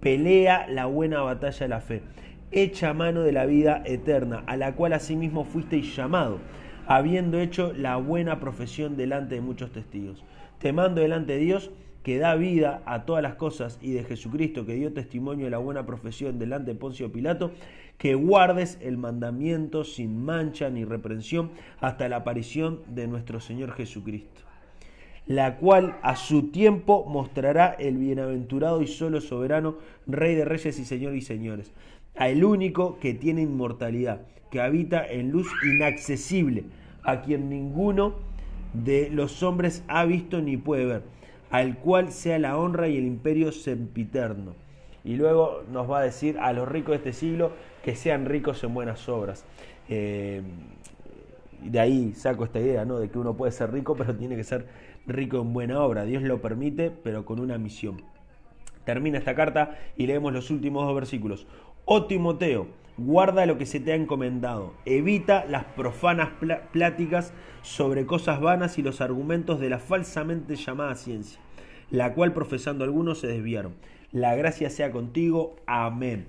[0.00, 2.02] Pelea la buena batalla de la fe.
[2.50, 6.38] Echa mano de la vida eterna, a la cual asimismo fuisteis llamado
[6.86, 10.24] habiendo hecho la buena profesión delante de muchos testigos.
[10.58, 11.70] Te mando delante de Dios
[12.02, 15.58] que da vida a todas las cosas y de Jesucristo que dio testimonio de la
[15.58, 17.52] buena profesión delante de Poncio Pilato,
[17.96, 24.41] que guardes el mandamiento sin mancha ni reprensión hasta la aparición de nuestro Señor Jesucristo,
[25.26, 30.84] la cual a su tiempo mostrará el bienaventurado y solo soberano, Rey de reyes y
[30.84, 31.72] Señor y señores,
[32.16, 36.64] a el único que tiene inmortalidad que habita en luz inaccesible,
[37.04, 38.14] a quien ninguno
[38.74, 41.02] de los hombres ha visto ni puede ver,
[41.50, 44.54] al cual sea la honra y el imperio sempiterno.
[45.04, 48.62] Y luego nos va a decir a los ricos de este siglo que sean ricos
[48.62, 49.44] en buenas obras.
[49.88, 50.42] Eh,
[51.62, 52.98] de ahí saco esta idea, ¿no?
[52.98, 54.66] De que uno puede ser rico, pero tiene que ser
[55.06, 56.04] rico en buena obra.
[56.04, 58.02] Dios lo permite, pero con una misión.
[58.84, 61.46] Termina esta carta y leemos los últimos dos versículos.
[61.84, 66.30] Oh Timoteo, guarda lo que se te ha encomendado, evita las profanas
[66.72, 71.40] pláticas sobre cosas vanas y los argumentos de la falsamente llamada ciencia,
[71.90, 73.74] la cual profesando algunos se desviaron.
[74.12, 75.56] La gracia sea contigo.
[75.66, 76.26] Amén.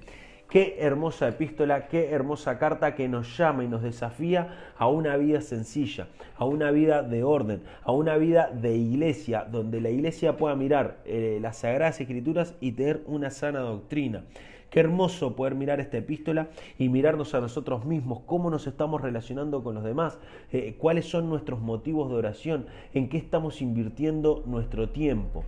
[0.54, 5.42] Qué hermosa epístola, qué hermosa carta que nos llama y nos desafía a una vida
[5.42, 10.56] sencilla, a una vida de orden, a una vida de iglesia, donde la iglesia pueda
[10.56, 14.26] mirar eh, las sagradas escrituras y tener una sana doctrina.
[14.70, 19.64] Qué hermoso poder mirar esta epístola y mirarnos a nosotros mismos, cómo nos estamos relacionando
[19.64, 20.20] con los demás,
[20.52, 25.46] eh, cuáles son nuestros motivos de oración, en qué estamos invirtiendo nuestro tiempo.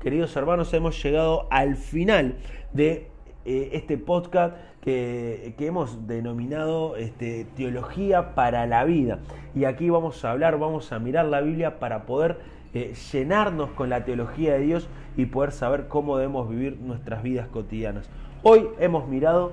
[0.00, 2.38] Queridos hermanos, hemos llegado al final
[2.72, 3.10] de
[3.44, 9.20] eh, este podcast que, hemos denominado este, Teología para la Vida.
[9.54, 12.38] Y aquí vamos a hablar, vamos a mirar la Biblia para poder
[12.72, 17.48] eh, llenarnos con la teología de Dios y poder saber cómo debemos vivir nuestras vidas
[17.48, 18.08] cotidianas.
[18.42, 19.52] Hoy hemos mirado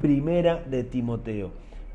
[0.00, 1.52] Primera de Timoteo,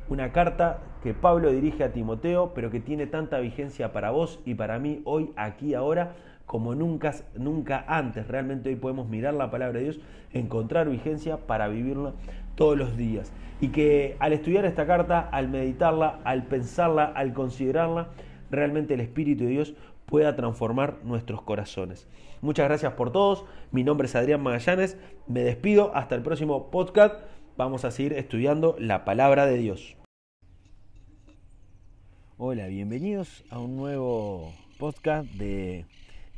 [0.08, 4.54] una carta que Pablo dirige a Timoteo, pero que tiene tanta vigencia para vos y
[4.54, 8.26] para mí hoy, aquí, ahora, como nunca, nunca antes.
[8.28, 10.00] Realmente hoy podemos mirar la palabra de Dios,
[10.32, 12.14] encontrar vigencia para vivirla
[12.54, 13.32] todos los días.
[13.60, 18.08] Y que al estudiar esta carta, al meditarla, al pensarla, al considerarla,
[18.50, 19.74] realmente el Espíritu de Dios
[20.06, 22.08] pueda transformar nuestros corazones.
[22.42, 23.44] Muchas gracias por todos.
[23.72, 24.98] Mi nombre es Adrián Magallanes.
[25.26, 25.94] Me despido.
[25.96, 27.16] Hasta el próximo podcast.
[27.56, 29.96] Vamos a seguir estudiando la palabra de Dios.
[32.38, 35.86] Hola, bienvenidos a un nuevo podcast de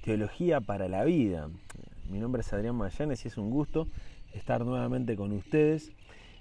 [0.08, 1.50] Teología para la Vida.
[2.08, 3.88] Mi nombre es Adrián Magallanes y es un gusto
[4.32, 5.92] estar nuevamente con ustedes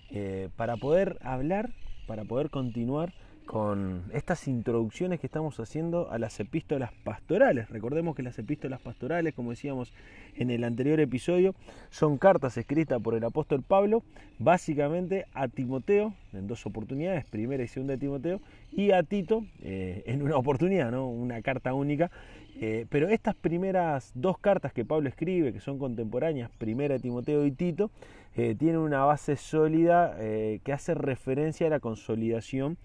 [0.09, 1.71] eh, para poder hablar,
[2.07, 3.11] para poder continuar
[3.45, 7.69] con estas introducciones que estamos haciendo a las epístolas pastorales.
[7.69, 9.91] Recordemos que las epístolas pastorales, como decíamos
[10.35, 11.53] en el anterior episodio,
[11.89, 14.03] son cartas escritas por el apóstol Pablo,
[14.39, 20.03] básicamente a Timoteo, en dos oportunidades, primera y segunda de Timoteo, y a Tito eh,
[20.05, 21.09] en una oportunidad, ¿no?
[21.09, 22.11] una carta única,
[22.59, 27.45] eh, pero estas primeras dos cartas que Pablo escribe, que son contemporáneas, Primera de Timoteo
[27.45, 27.91] y Tito,
[28.35, 32.77] eh, tienen una base sólida eh, que hace referencia a la consolidación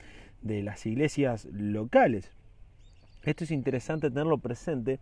[0.43, 2.31] de las iglesias locales.
[3.23, 4.99] Esto es interesante tenerlo presente.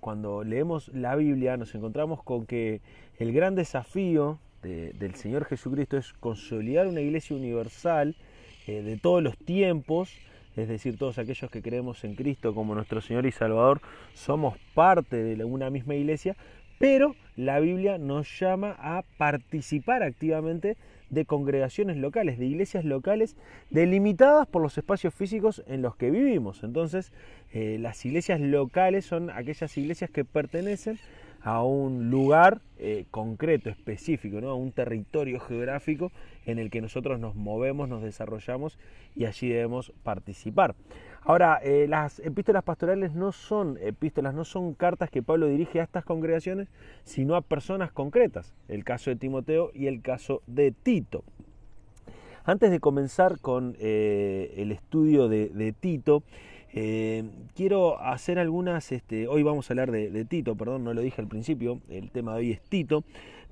[0.00, 2.80] cuando leemos la Biblia nos encontramos con que
[3.18, 8.14] el gran desafío del Señor Jesucristo es consolidar una iglesia universal
[8.66, 10.16] de todos los tiempos,
[10.58, 13.80] es decir, todos aquellos que creemos en Cristo como nuestro Señor y Salvador,
[14.12, 16.36] somos parte de una misma iglesia,
[16.78, 20.76] pero la Biblia nos llama a participar activamente
[21.10, 23.36] de congregaciones locales, de iglesias locales
[23.70, 26.62] delimitadas por los espacios físicos en los que vivimos.
[26.64, 27.12] Entonces,
[27.52, 30.98] eh, las iglesias locales son aquellas iglesias que pertenecen
[31.42, 34.50] a un lugar eh, concreto, específico, ¿no?
[34.50, 36.12] a un territorio geográfico
[36.46, 38.78] en el que nosotros nos movemos, nos desarrollamos
[39.14, 40.74] y allí debemos participar.
[41.22, 45.84] Ahora, eh, las epístolas pastorales no son epístolas, no son cartas que Pablo dirige a
[45.84, 46.68] estas congregaciones,
[47.04, 51.24] sino a personas concretas, el caso de Timoteo y el caso de Tito.
[52.44, 56.22] Antes de comenzar con eh, el estudio de Tito,
[56.80, 57.24] eh,
[57.56, 61.26] quiero hacer algunas, este, hoy vamos a hablar de, Tito, perdón, no lo dije al
[61.26, 63.02] principio, el tema de hoy es Tito,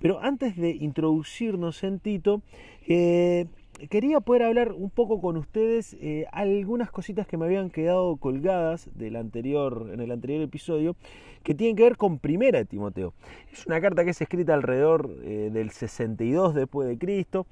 [0.00, 2.42] pero antes de introducirnos en Tito,
[2.86, 3.46] eh,
[3.90, 8.88] quería poder hablar un poco con ustedes eh, algunas cositas que me habían quedado colgadas
[8.94, 10.94] del anterior, en el anterior episodio,
[11.42, 13.12] que tienen que ver con Primera de Timoteo.
[13.52, 17.46] Es una carta que es escrita alrededor del 62 después de Cristo.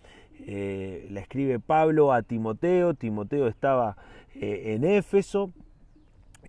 [0.46, 2.94] la escribe Pablo a Timoteo.
[2.94, 3.96] Timoteo estaba
[4.34, 5.52] en Éfeso.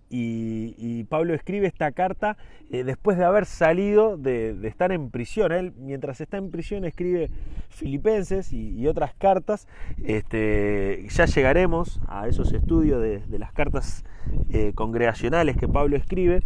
[0.08, 2.36] Y, Pablo escribe esta carta
[2.70, 5.52] eh, después de haber salido de, estar en prisión.
[5.52, 7.30] Él, mientras está en prisión, escribe
[7.68, 9.66] Filipenses y, otras cartas.
[10.04, 14.04] Este, ya llegaremos a esos estudios de, las cartas
[14.50, 16.42] eh, congregacionales que Pablo escribe,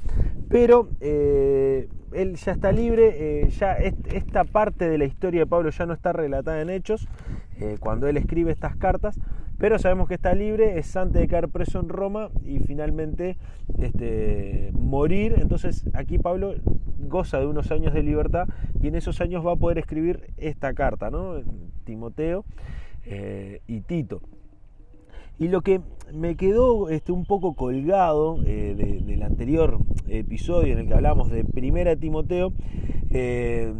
[0.49, 3.49] pero eh, él ya está libre.
[3.59, 7.09] ya esta parte de la historia de Pablo ya no está relatada en hechos
[7.79, 9.19] cuando él escribe estas cartas
[9.61, 13.37] pero sabemos que está libre, es antes de caer preso en Roma y finalmente
[13.79, 15.35] este, morir.
[15.37, 16.55] Entonces aquí Pablo
[16.99, 18.49] goza de unos años de libertad
[18.81, 21.35] y en esos años va a poder escribir esta carta, ¿no?
[21.85, 22.47] Timoteo
[23.05, 24.23] eh, y Tito.
[25.39, 30.87] Y lo que me quedó este, un poco colgado eh, del anterior episodio en el
[30.87, 32.55] que hablamos de Primera Timoteo,
[33.11, 33.75] eh,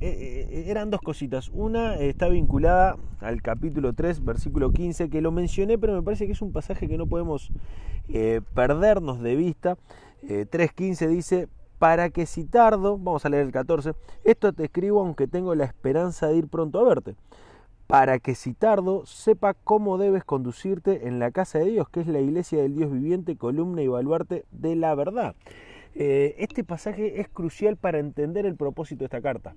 [0.00, 1.50] eran dos cositas.
[1.50, 6.32] Una está vinculada al capítulo 3, versículo 15, que lo mencioné, pero me parece que
[6.32, 7.50] es un pasaje que no podemos
[8.54, 9.76] perdernos de vista.
[10.22, 13.92] 3.15 dice, para que si tardo, vamos a leer el 14,
[14.24, 17.16] esto te escribo aunque tengo la esperanza de ir pronto a verte
[17.88, 22.06] para que si tardo sepa cómo debes conducirte en la casa de Dios, que es
[22.06, 25.34] la iglesia del Dios viviente, columna y baluarte de la verdad.
[25.94, 29.54] Eh, este pasaje es crucial para entender el propósito de esta carta.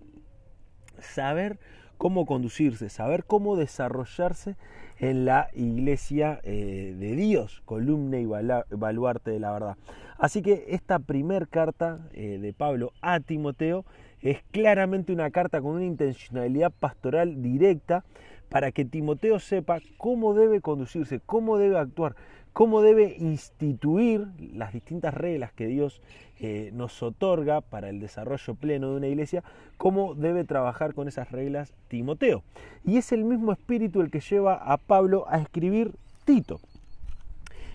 [0.99, 1.59] Saber
[1.97, 4.55] cómo conducirse, saber cómo desarrollarse
[4.99, 9.77] en la iglesia eh, de Dios, columna y baluarte de la verdad.
[10.17, 13.85] Así que esta primer carta eh, de Pablo a Timoteo
[14.21, 18.05] es claramente una carta con una intencionalidad pastoral directa
[18.49, 22.15] para que Timoteo sepa cómo debe conducirse, cómo debe actuar,
[22.55, 26.01] cómo debe instituir las distintas reglas que Dios
[26.39, 29.43] eh, nos otorga para el desarrollo pleno de una iglesia,
[29.75, 32.43] cómo debe trabajar con esas reglas Timoteo.
[32.85, 36.61] Y es el mismo espíritu el que lleva a Pablo a escribir Tito.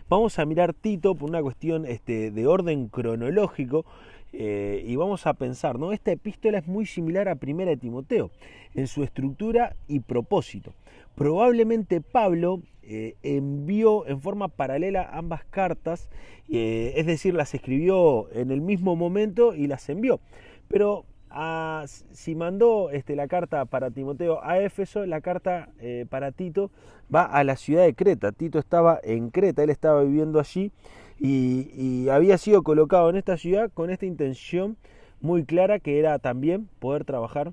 [0.09, 3.85] Vamos a mirar Tito por una cuestión este, de orden cronológico
[4.33, 5.93] eh, y vamos a pensar, ¿no?
[5.93, 8.31] Esta epístola es muy similar a Primera de Timoteo
[8.75, 10.73] en su estructura y propósito.
[11.17, 16.09] Probablemente Pablo eh, envió en forma paralela ambas cartas,
[16.49, 20.21] eh, es decir, las escribió en el mismo momento y las envió.
[20.69, 25.69] Pero ah, si mandó este, la carta para Timoteo a Éfeso, la carta
[26.09, 26.71] para Tito
[27.13, 28.33] va a la ciudad de Creta.
[28.33, 30.73] Tito estaba en Creta, él estaba viviendo allí
[31.21, 34.77] y, había sido colocado en esta ciudad con esta intención
[35.21, 37.53] muy clara que era también poder trabajar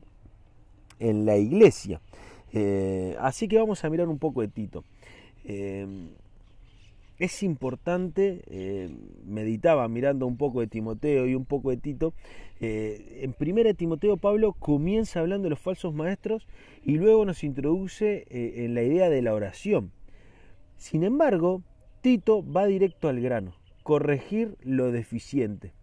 [1.00, 2.00] en la iglesia.
[2.54, 4.86] Eh, así que vamos a mirar un poco de Tito.
[5.48, 5.88] Eh,
[7.18, 8.90] es importante, eh,
[9.26, 12.14] meditaba mirando un poco de Timoteo y un poco de Tito,
[12.60, 16.48] en primera Timoteo Pablo comienza hablando de los falsos maestros
[16.84, 19.92] y luego nos introduce en la idea de la oración.
[20.78, 21.64] Sin embargo,
[22.02, 25.74] Tito va directo al grano, corregir lo deficiente.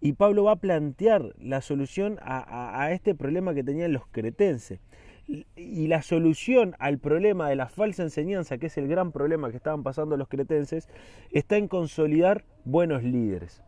[0.00, 4.80] Y Pablo va a plantear la solución a, este problema que tenían los cretenses.
[5.28, 9.58] Y la solución al problema de la falsa enseñanza, que es el gran problema que
[9.58, 10.88] estaban pasando los cretenses,
[11.32, 13.62] está en consolidar buenos líderes.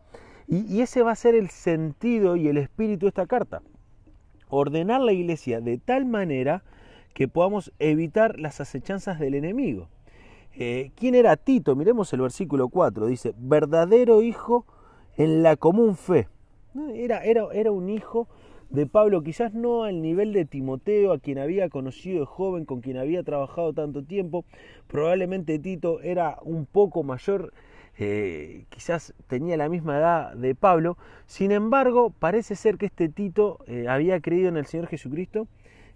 [0.47, 3.61] Y, ese va a ser el sentido y el espíritu de esta carta.
[4.49, 6.63] Ordenar la iglesia de tal manera
[7.13, 9.87] que podamos evitar las acechanzas del enemigo.
[10.53, 11.75] Eh, ¿Quién era Tito?
[11.75, 13.05] Miremos el versículo 4.
[13.05, 14.65] Dice, verdadero hijo
[15.15, 16.27] en la común fe.
[16.93, 18.27] Era, era, era un hijo
[18.71, 22.81] de Pablo, quizás no al nivel de Timoteo, a quien había conocido de joven, con
[22.81, 24.45] quien había trabajado tanto tiempo.
[24.87, 27.53] Probablemente Tito era un poco mayor,
[27.97, 30.97] eh, quizás tenía la misma edad de Pablo.
[31.25, 35.47] Sin embargo, parece ser que este Tito eh, había creído en el Señor Jesucristo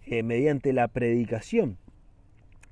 [0.07, 1.79] mediante la predicación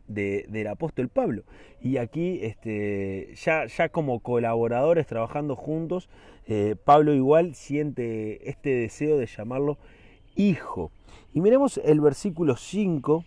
[0.07, 1.43] del apóstol Pablo.
[1.81, 6.09] Y aquí, este, ya, ya como colaboradores trabajando juntos,
[6.45, 9.77] eh, Pablo igual siente este deseo de llamarlo
[10.35, 10.91] hijo.
[11.33, 13.23] Y miremos el versículo 5,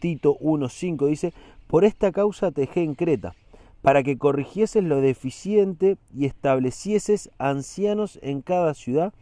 [0.00, 1.32] Tito 1.5, dice,
[1.66, 3.34] por esta causa te dejé en Creta,
[3.82, 9.12] para que corrigieses lo deficiente y establecieses ancianos en cada ciudad,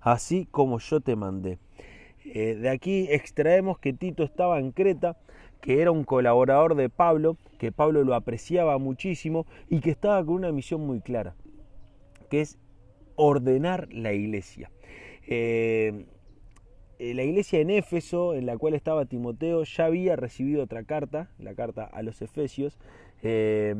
[0.00, 1.58] así como yo te mandé.
[2.24, 5.16] Eh, de aquí extraemos que Tito estaba en Creta,
[5.64, 10.34] que era un colaborador de Pablo, que Pablo lo apreciaba muchísimo y que estaba con
[10.34, 11.36] una misión muy clara,
[12.28, 12.58] que es
[13.16, 14.70] ordenar la iglesia.
[15.26, 16.04] Eh,
[16.98, 21.54] la iglesia en Éfeso, en la cual estaba Timoteo, ya había recibido otra carta, la
[21.54, 22.78] carta a los Efesios.
[23.22, 23.74] Eh,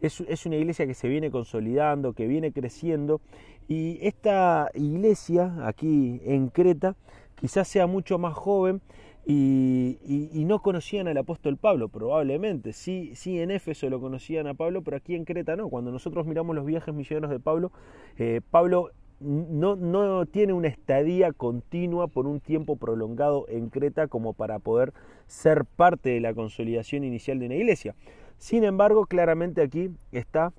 [0.00, 3.20] es, es, una iglesia que se viene consolidando, que viene creciendo.
[3.66, 6.94] Y esta iglesia aquí en Creta
[7.34, 8.82] quizás sea mucho más joven
[9.30, 12.72] y, no conocían al apóstol Pablo, probablemente.
[12.72, 15.68] Sí, sí, en Éfeso lo conocían a Pablo, pero aquí en Creta no.
[15.68, 17.70] Cuando nosotros miramos los viajes misioneros de Pablo,
[18.16, 24.32] eh, Pablo no, no tiene una estadía continua por un tiempo prolongado en Creta como
[24.32, 24.94] para poder
[25.26, 27.94] ser parte de la consolidación inicial de una iglesia.
[28.38, 30.54] Sin embargo, claramente aquí está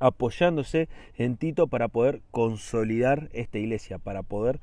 [0.00, 4.58] apoyándose en Tito para poder consolidar esta iglesia, para poder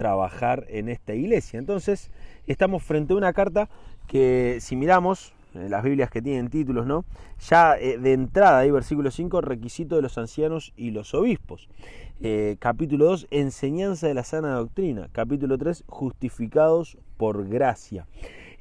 [0.00, 1.58] trabajar en esta iglesia.
[1.58, 2.10] Entonces,
[2.46, 3.68] estamos frente a una carta
[4.06, 7.04] que si miramos eh, las Biblias que tienen títulos, ¿no?
[7.50, 11.68] Ya eh, de entrada, ahí versículo 5, requisito de los ancianos y los obispos.
[12.22, 15.10] Eh, capítulo 2, enseñanza de la sana doctrina.
[15.12, 18.06] Capítulo 3, justificados por gracia.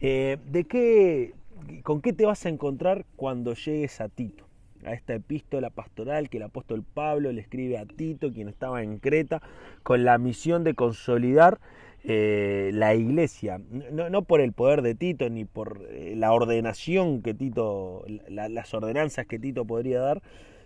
[0.02, 1.36] ¿De qué,
[1.84, 4.49] con qué te vas a encontrar cuando llegues a Tito?
[4.86, 9.00] A esta epístola pastoral que el apóstol Pablo le escribe a Tito, quien estaba en
[9.00, 9.42] Creta,
[9.84, 11.60] con la misión de consolidar
[12.04, 13.60] eh, la iglesia,
[13.92, 19.26] no, por el poder de Tito ni por eh, la ordenación que Tito, las ordenanzas
[19.26, 20.22] que Tito podría dar,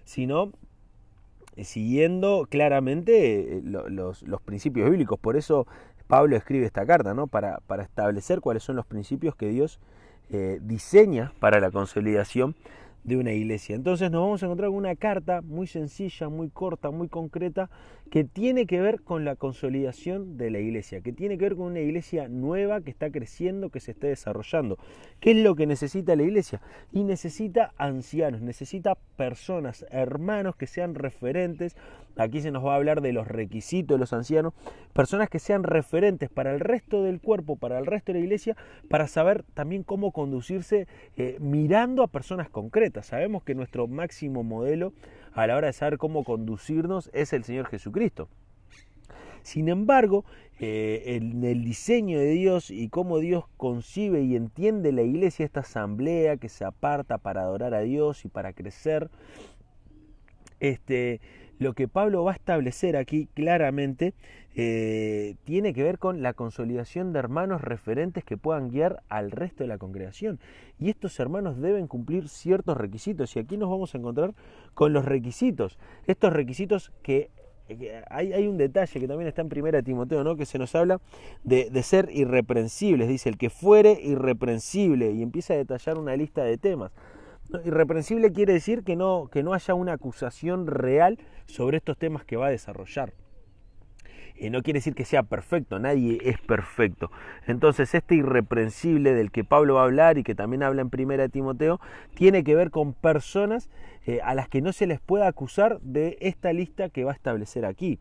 [0.05, 0.51] sino
[1.55, 5.17] eh, siguiendo claramente los, principios bíblicos.
[5.17, 5.65] Por eso
[6.05, 7.25] Pablo escribe esta carta, ¿no?
[7.25, 9.79] para, para establecer cuáles son los principios que Dios
[10.61, 12.55] diseña para la consolidación
[13.03, 13.75] de una iglesia.
[13.75, 17.69] Entonces nos vamos a encontrar con una carta muy sencilla, muy corta, muy concreta,
[18.13, 21.65] que tiene que ver con la consolidación de la iglesia, que tiene que ver con
[21.65, 24.77] una iglesia nueva que está creciendo, que se está desarrollando.
[25.19, 26.61] ¿Qué es lo que necesita la iglesia?
[26.91, 31.75] Y necesita ancianos, necesita personas, hermanos que sean referentes.
[32.15, 34.53] Aquí se nos va a hablar de los requisitos de los ancianos,
[34.93, 38.55] personas que sean referentes para el resto del cuerpo, para el resto de la iglesia,
[38.91, 40.85] para saber también cómo conducirse
[41.17, 44.93] eh, mirando a personas concretas Sabemos que nuestro máximo modelo
[45.35, 48.29] a la hora de saber cómo conducirnos es el Señor Jesucristo.
[49.41, 50.23] Sin embargo,
[50.59, 55.61] eh, en el diseño de Dios y cómo Dios concibe y entiende la iglesia, esta
[55.61, 59.09] asamblea que se aparta para adorar a Dios y para crecer,
[60.61, 61.19] este,
[61.63, 64.13] lo que Pablo va a establecer aquí claramente
[64.55, 69.63] eh, tiene que ver con la consolidación de hermanos referentes que puedan guiar al resto
[69.63, 70.39] de la congregación.
[70.77, 73.35] Y estos hermanos deben cumplir ciertos requisitos.
[73.35, 74.33] Y aquí nos vamos a encontrar
[74.75, 75.79] con los requisitos.
[76.05, 77.31] Estos requisitos que
[78.09, 80.35] hay, un detalle que también está en primera Timoteo, ¿no?
[80.35, 80.99] que se nos habla
[81.43, 86.57] de, ser irreprensibles, dice el que fuere irreprensible, y empieza a detallar una lista de
[86.57, 86.91] temas.
[87.63, 92.35] Irreprensible quiere decir que no, que no haya una acusación real sobre estos temas que
[92.35, 93.13] va a desarrollar.
[94.35, 97.11] Eh, no quiere decir que sea perfecto, nadie es perfecto.
[97.45, 101.29] Entonces este irreprensible del que Pablo va a hablar y que también habla en primera
[101.29, 101.79] Timoteo,
[102.15, 103.69] tiene que ver con personas
[104.07, 107.15] eh, a las que no se les pueda acusar de esta lista que va a
[107.15, 107.99] establecer aquí.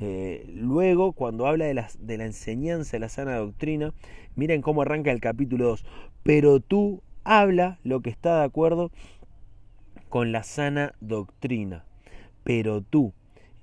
[0.00, 3.94] Eh, luego, cuando habla de de la enseñanza de la sana doctrina,
[4.36, 5.86] miren cómo arranca el capítulo 2.
[6.22, 8.90] Pero tú habla lo que está de acuerdo
[10.08, 11.84] con la sana doctrina.
[12.44, 13.14] Pero tú,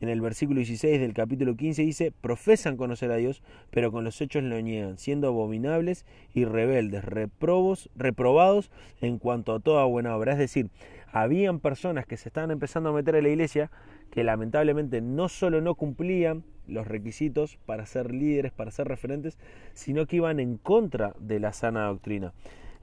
[0.01, 4.19] en el versículo 16 del capítulo 15 dice, profesan conocer a Dios, pero con los
[4.21, 10.33] hechos lo niegan, siendo abominables y rebeldes, reprobos, reprobados en cuanto a toda buena obra.
[10.33, 10.69] Es decir,
[11.11, 13.71] habían personas que se estaban empezando a meter en la iglesia
[14.11, 19.37] que lamentablemente no solo no cumplían los requisitos para ser líderes, para ser referentes,
[19.73, 22.33] sino que iban en contra de la sana doctrina.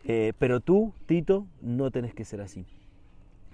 [0.09, 2.65] Eh, pero tú, Tito, no tenés que ser así.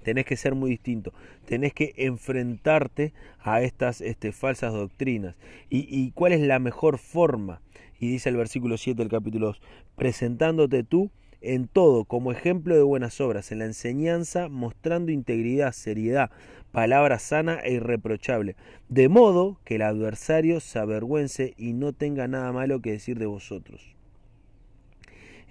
[0.03, 1.13] Tenés que ser muy distinto.
[1.47, 5.37] Tenés que enfrentarte a estas este, falsas doctrinas.
[5.71, 7.61] ¿Y, ¿Y cuál es la mejor forma?
[7.99, 9.63] Y dice el versículo 7 del capítulo 2,
[9.97, 16.31] presentándote tú en todo como ejemplo de buenas obras, en la enseñanza, mostrando integridad, seriedad,
[16.71, 18.57] palabra sana e irreprochable,
[18.89, 23.27] de modo que el adversario se avergüence y no tenga nada malo que decir de
[23.27, 23.95] vosotros.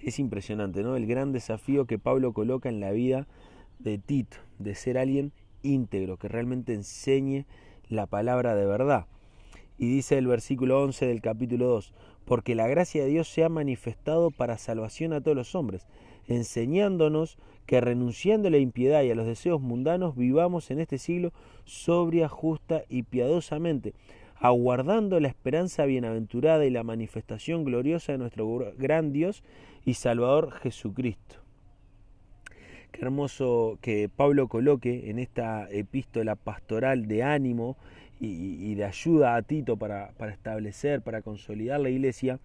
[0.02, 0.96] Es impresionante, ¿no?
[0.96, 3.28] El gran desafío que Pablo coloca en la vida
[3.78, 5.32] de Tito, de ser alguien
[5.62, 7.46] íntegro, que realmente enseñe
[7.88, 9.06] la palabra de verdad.
[9.78, 11.94] Y dice el versículo 11 del capítulo 2,
[12.24, 15.86] porque la gracia de Dios se ha manifestado para salvación a todos los hombres,
[16.26, 21.32] enseñándonos que renunciando a la impiedad y a los deseos mundanos vivamos en este siglo
[21.64, 23.94] sobria, justa y piadosamente,
[24.36, 29.44] aguardando la esperanza bienaventurada y la manifestación gloriosa de nuestro gran Dios
[29.84, 31.36] y Salvador Jesucristo.
[32.92, 37.76] Qué hermoso que Pablo coloque en esta epístola pastoral de ánimo
[38.20, 42.38] y, de ayuda a Tito para, establecer, para consolidar la iglesia,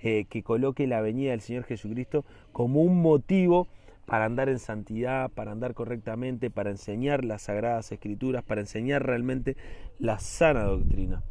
[0.00, 3.66] eh, que coloque la venida del Señor Jesucristo como un motivo
[4.06, 9.56] para andar en santidad, para andar correctamente, para enseñar las sagradas escrituras, para enseñar realmente
[9.98, 11.22] la sana doctrina.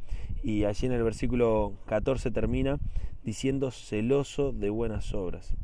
[0.43, 2.79] Y allí en el versículo 14 termina
[3.23, 5.55] diciendo celoso de buenas obras.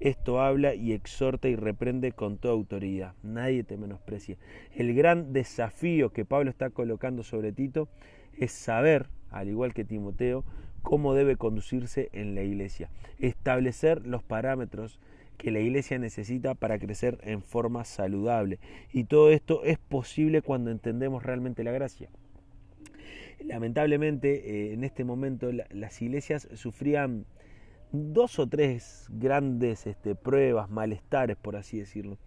[0.00, 3.14] Esto habla y exhorta y reprende con toda autoridad.
[3.22, 4.36] Nadie te menosprecia.
[4.74, 7.88] El gran desafío que Pablo está colocando sobre Tito
[8.36, 10.44] es saber, al igual que Timoteo,
[10.82, 12.90] cómo debe conducirse en la iglesia.
[13.18, 14.98] Establecer los parámetros
[15.38, 18.58] que la iglesia necesita para crecer en forma saludable.
[18.92, 22.10] Y todo esto es posible cuando entendemos realmente la gracia.
[23.44, 27.26] Lamentablemente, eh, en este momento las iglesias sufrían
[27.92, 32.18] dos o tres grandes este, pruebas, malestares, por así decirlo.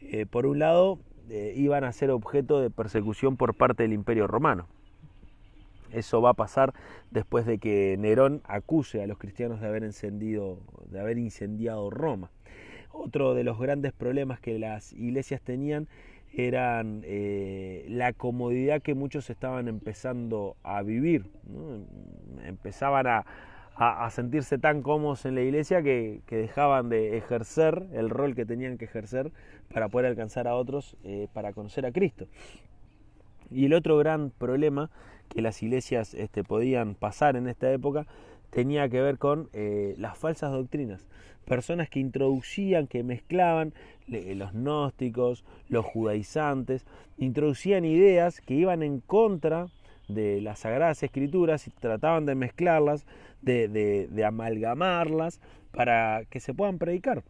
[0.00, 4.26] Eh, por un lado, eh, iban a ser objeto de persecución por parte del Imperio
[4.26, 4.68] Romano.
[5.90, 6.74] Eso va a pasar
[7.10, 10.60] después de que Nerón acuse a los cristianos de haber encendido,
[10.90, 12.30] de haber incendiado Roma.
[12.92, 15.88] Otro de los grandes problemas que las iglesias tenían
[16.32, 21.30] eran eh, la comodidad que muchos estaban empezando a vivir.
[22.44, 23.24] Empezaban a,
[24.10, 28.86] sentirse tan cómodos en la iglesia que, dejaban de ejercer el rol que tenían que
[28.86, 29.30] ejercer
[29.72, 32.26] para poder alcanzar a otros eh, para conocer a Cristo.
[33.50, 34.90] Y el otro gran problema
[35.28, 38.06] que las iglesias este, podían pasar en esta época
[38.50, 41.06] tenía que ver con eh, las falsas doctrinas.
[41.44, 43.72] Personas que introducían, que mezclaban
[44.06, 46.86] los gnósticos, los judaizantes,
[47.16, 49.68] introducían ideas que iban en contra
[50.08, 53.06] de las sagradas escrituras y trataban de mezclarlas,
[53.40, 55.40] de, de amalgamarlas
[55.70, 57.22] para que se puedan predicar.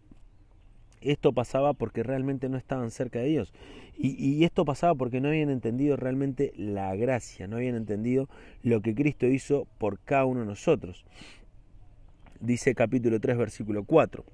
[1.00, 3.52] Esto pasaba porque realmente no estaban cerca de Dios.
[4.00, 8.28] Y, esto pasaba porque no habían entendido realmente la gracia, no habían entendido
[8.62, 11.04] lo que Cristo hizo por cada uno de nosotros.
[12.40, 14.24] Dice capítulo 3, versículo 4.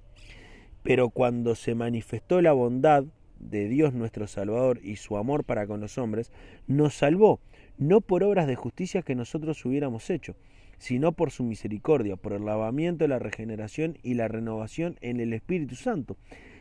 [0.82, 3.04] Pero cuando se manifestó la bondad
[3.40, 6.30] de Dios nuestro Salvador y su amor para con los hombres,
[6.66, 7.40] nos salvó,
[7.78, 10.36] no por obras de justicia que nosotros hubiéramos hecho,
[10.76, 15.74] sino por su misericordia, por el lavamiento, la regeneración y la renovación en el Espíritu
[15.74, 16.18] Santo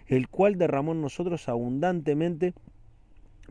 [0.08, 2.54] el cual derramó en nosotros abundantemente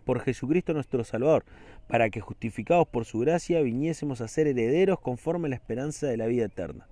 [0.05, 1.45] por Jesucristo nuestro Salvador,
[1.89, 6.17] para que justificados por su gracia viniésemos a ser herederos conforme a la esperanza de
[6.17, 6.87] la vida eterna.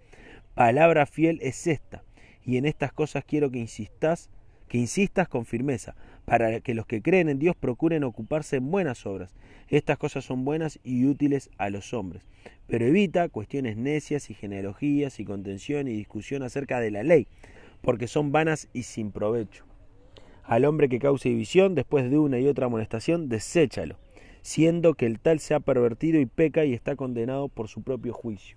[0.54, 2.02] Palabra fiel es esta,
[2.44, 4.30] y en estas cosas quiero que insistas,
[4.68, 9.04] que insistas con firmeza, para que los que creen en Dios procuren ocuparse en buenas
[9.06, 9.34] obras.
[9.68, 12.24] Estas cosas son buenas y útiles a los hombres.
[12.66, 17.26] Pero evita cuestiones necias y genealogías y contención y discusión acerca de la ley
[17.80, 19.64] porque son vanas y sin provecho.
[20.44, 23.98] Al hombre que cause división, después de una y otra amonestación, deséchalo,
[24.42, 28.12] siendo que el tal se ha pervertido y peca y está condenado por su propio
[28.12, 28.56] juicio.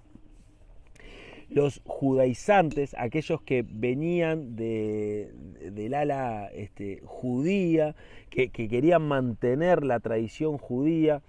[1.50, 5.32] Los judaizantes, aquellos que venían de,
[5.72, 7.96] del ala este, judía,
[8.32, 11.22] que querían mantener la tradición judía,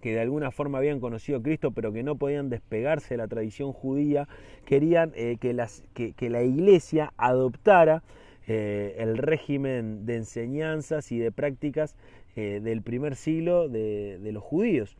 [0.00, 3.72] que de alguna forma habían conocido Cristo, pero que no podían despegarse de la tradición
[3.72, 4.28] judía,
[4.64, 8.02] querían eh, que, que, la iglesia adoptara
[8.46, 11.96] eh, el régimen de enseñanzas y de prácticas
[12.36, 14.96] eh, del primer siglo de, de, los judíos.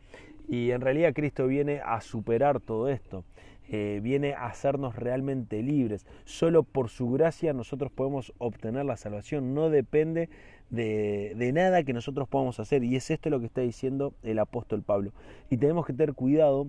[0.47, 3.23] Y en realidad Cristo viene a superar todo esto.
[3.69, 6.05] viene a hacernos realmente libres.
[6.25, 9.53] Solo por su gracia nosotros podemos obtener la salvación.
[9.53, 10.27] No depende
[10.71, 12.83] de, nada que nosotros podamos hacer.
[12.83, 15.11] Y es esto lo que está diciendo el apóstol Pablo.
[15.49, 16.67] Y tenemos que tener cuidado,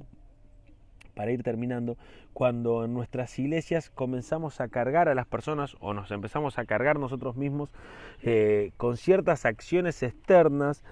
[1.14, 1.96] para ir terminando,
[2.32, 6.98] cuando en nuestras iglesias comenzamos a cargar a las personas o nos empezamos a cargar
[6.98, 7.70] nosotros mismos
[8.22, 10.82] eh, con ciertas acciones externas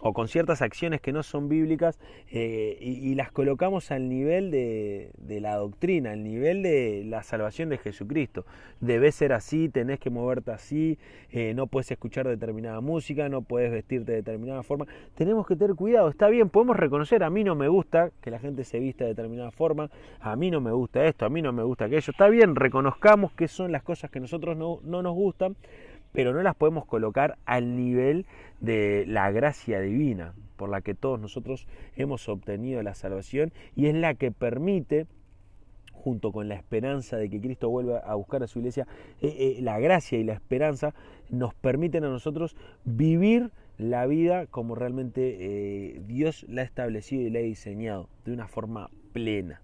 [0.00, 1.98] o con ciertas acciones que no son bíblicas
[2.30, 7.78] eh, y, las colocamos al nivel de, la doctrina, al nivel de la salvación de
[7.78, 8.44] Jesucristo.
[8.80, 10.98] Debes ser así, tenés que moverte así,
[11.30, 14.86] eh, no puedes escuchar determinada música, no puedes vestirte de determinada forma.
[15.16, 18.38] Tenemos que tener cuidado, está bien, podemos reconocer, a mí no me gusta que la
[18.38, 19.90] gente se vista de determinada forma,
[20.20, 22.10] a mí no me gusta esto, a mí no me gusta aquello.
[22.10, 25.56] Está bien, reconozcamos que son las cosas que nosotros no, no nos gustan,
[26.12, 28.26] pero no las podemos colocar al nivel
[28.60, 33.94] de la gracia divina por la que todos nosotros hemos obtenido la salvación y es
[33.94, 35.06] la que permite
[35.92, 38.86] junto con la esperanza de que Cristo vuelva a buscar a su iglesia,
[39.20, 40.94] eh, eh, la gracia y la esperanza
[41.28, 47.30] nos permiten a nosotros vivir la vida como realmente eh, Dios la ha establecido y
[47.30, 49.60] la ha diseñado, de una forma plena.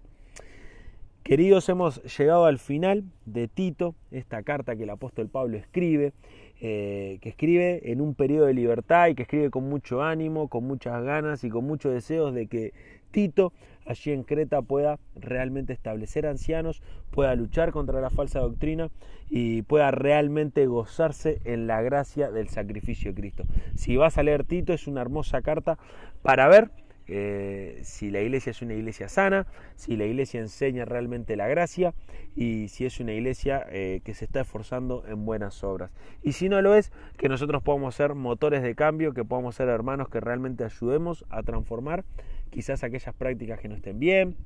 [1.25, 6.13] Queridos, hemos llegado al final de Tito, esta carta que el apóstol Pablo escribe,
[6.61, 10.67] eh, que escribe en un periodo de libertad y que escribe con mucho ánimo, con
[10.67, 12.73] muchas ganas y con muchos deseos de que
[13.09, 13.53] Tito
[13.87, 18.91] allí en Creta pueda realmente establecer ancianos, pueda luchar contra la falsa doctrina
[19.27, 23.45] y pueda realmente gozarse en la gracia del sacrificio de Cristo.
[23.73, 25.79] Si vas a leer Tito es una hermosa carta
[26.21, 26.69] para ver
[27.07, 29.45] eh, si la iglesia es una iglesia sana,
[29.75, 31.93] si la iglesia enseña realmente la gracia
[32.35, 35.91] y si es una iglesia eh, que se está esforzando en buenas obras.
[36.23, 39.69] Y si no lo es, que nosotros podamos ser motores de cambio, que podamos ser
[39.69, 42.03] hermanos que realmente ayudemos a transformar
[42.49, 44.37] quizás aquellas prácticas que no estén bien,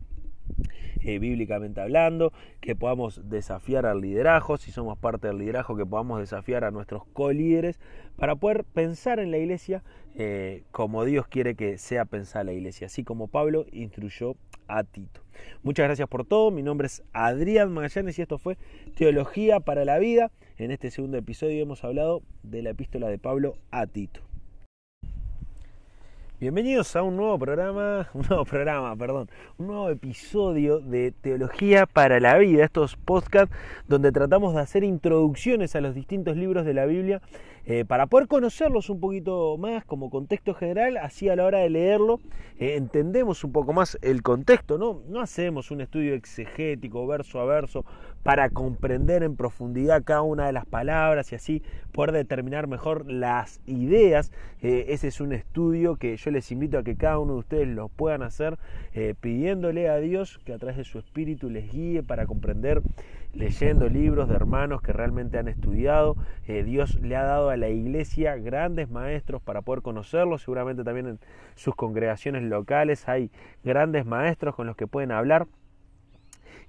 [1.01, 6.19] eh, bíblicamente hablando, que podamos desafiar al liderazgo, si somos parte del liderazgo, que podamos
[6.19, 7.79] desafiar a nuestros co-líderes
[8.17, 9.83] para poder pensar en la iglesia
[10.15, 14.35] eh, como Dios quiere que sea pensada la iglesia, así como Pablo instruyó
[14.67, 15.21] a Tito.
[15.63, 18.57] Muchas gracias por todo, mi nombre es Adrián Magallanes y esto fue
[18.95, 20.31] Teología para la Vida.
[20.57, 24.28] En este segundo episodio hemos hablado de la epístola de Pablo a Tito.
[26.41, 32.21] Bienvenidos a un nuevo programa, un nuevo programa, perdón, un nuevo episodio de Teología para
[32.21, 33.53] la Vida, estos podcasts
[33.89, 37.21] donde tratamos de hacer introducciones a los distintos libros de la Biblia
[37.65, 41.71] eh, para poder conocerlos un poquito más como contexto general, así a la hora de
[41.71, 42.21] leerlo
[42.57, 45.01] eh, entendemos un poco más el contexto, ¿no?
[45.09, 47.83] No hacemos un estudio exegético verso a verso
[48.23, 53.61] para comprender en profundidad cada una de las palabras y así poder determinar mejor las
[53.65, 54.31] ideas.
[54.61, 57.67] Eh, ese es un estudio que yo les invito a que cada uno de ustedes
[57.67, 58.57] lo puedan hacer
[59.21, 62.81] pidiéndole a Dios que a través de su espíritu les guíe para comprender
[63.33, 66.15] leyendo libros de hermanos que realmente han estudiado.
[66.47, 70.41] Eh, Dios le ha dado a la iglesia grandes maestros para poder conocerlos.
[70.41, 71.19] Seguramente también en
[71.55, 73.31] sus congregaciones locales hay
[73.63, 75.47] grandes maestros con los que pueden hablar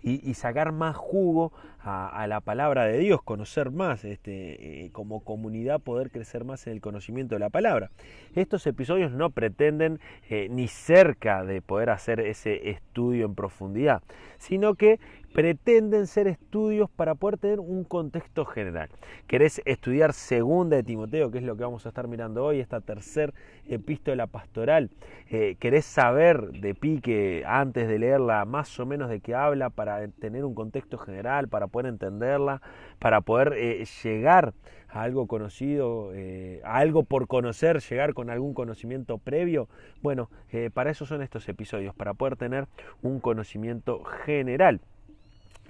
[0.03, 5.81] y, sacar más jugo a, la palabra de Dios, conocer más, este, eh, como comunidad
[5.81, 7.91] poder crecer más en el conocimiento de la palabra.
[8.35, 14.03] Estos episodios no pretenden eh, ni cerca de poder hacer ese estudio en profundidad,
[14.39, 15.01] sino que
[15.33, 18.89] pretenden ser estudios para poder tener un contexto general.
[19.27, 22.81] ¿Querés estudiar segunda de Timoteo, que es lo que vamos a estar mirando hoy, esta
[22.81, 23.33] tercer
[23.69, 24.91] epístola pastoral?
[25.31, 30.07] Eh, ¿Querés saber de pique antes de leerla más o menos de qué habla para
[30.09, 32.61] tener un contexto general, para poder entenderla,
[32.99, 34.53] para poder eh, llegar
[34.89, 39.69] a algo conocido, eh, a algo por conocer, llegar con algún conocimiento previo?
[40.03, 40.29] Bueno,
[40.75, 42.67] para eso son estos episodios, para poder tener
[43.03, 44.81] un conocimiento general.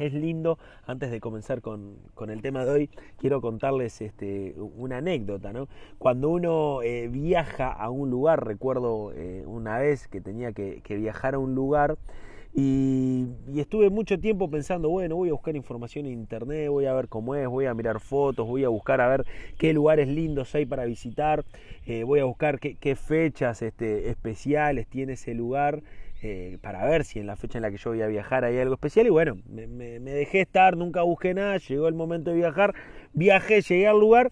[0.01, 5.53] Es lindo, antes de comenzar con, el tema de hoy, quiero contarles este, una anécdota.
[5.99, 11.35] Cuando uno eh, viaja a un lugar, recuerdo eh, una vez que tenía que, viajar
[11.35, 11.99] a un lugar
[12.53, 13.27] y,
[13.57, 17.35] estuve mucho tiempo pensando, bueno, voy a buscar información en internet, voy a ver cómo
[17.35, 19.25] es, voy a mirar fotos, voy a buscar a ver
[19.57, 21.45] qué lugares lindos hay para visitar,
[21.87, 25.83] eh, voy a buscar qué, fechas este, especiales tiene ese lugar.
[26.23, 28.59] Eh, para ver si en la fecha en la que yo voy a viajar hay
[28.59, 29.07] algo especial.
[29.07, 29.67] Y bueno, me,
[29.99, 32.75] dejé estar, nunca busqué nada, llegó el momento de viajar,
[33.15, 34.31] viajé, llegué al lugar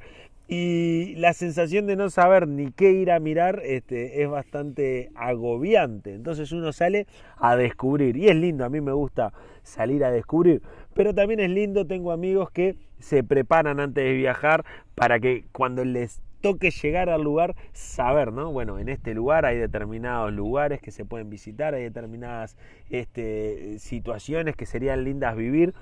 [0.50, 6.14] y la sensación de no saber ni qué ir a mirar este, es bastante agobiante.
[6.14, 10.62] Entonces uno sale a descubrir y es lindo, a mí me gusta salir a descubrir.
[10.94, 15.84] Pero también es lindo, tengo amigos que se preparan antes de viajar para que cuando
[15.84, 18.50] les toque llegar al lugar, saber, ¿no?
[18.50, 22.56] Bueno, en este lugar hay determinados lugares que se pueden visitar, hay determinadas
[22.88, 25.74] este, situaciones que serían lindas vivir.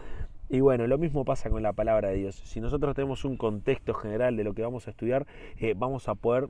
[0.49, 2.37] Y bueno, lo mismo pasa con la palabra de Dios.
[2.37, 5.27] Si nosotros tenemos un contexto general de lo que vamos a estudiar,
[5.59, 6.49] eh, vamos a poder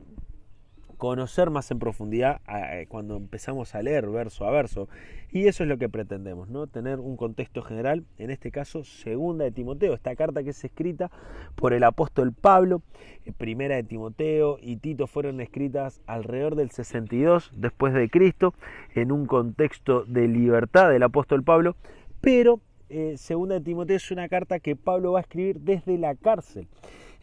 [0.97, 2.41] conocer más en profundidad
[2.89, 4.89] cuando empezamos a leer verso a verso.
[5.31, 6.67] Y eso es lo que pretendemos, ¿no?
[6.67, 11.11] Tener un contexto general, en este caso, segunda de Timoteo, esta carta que es escrita
[11.55, 12.83] por el apóstol Pablo,
[13.25, 18.55] eh, primera de Timoteo y Tito fueron escritas alrededor del 62 después de Cristo,
[18.95, 21.77] en un contexto de libertad del apóstol Pablo,
[22.21, 26.15] pero eh, segunda de Timoteo es una carta que Pablo va a escribir desde la
[26.15, 26.69] cárcel.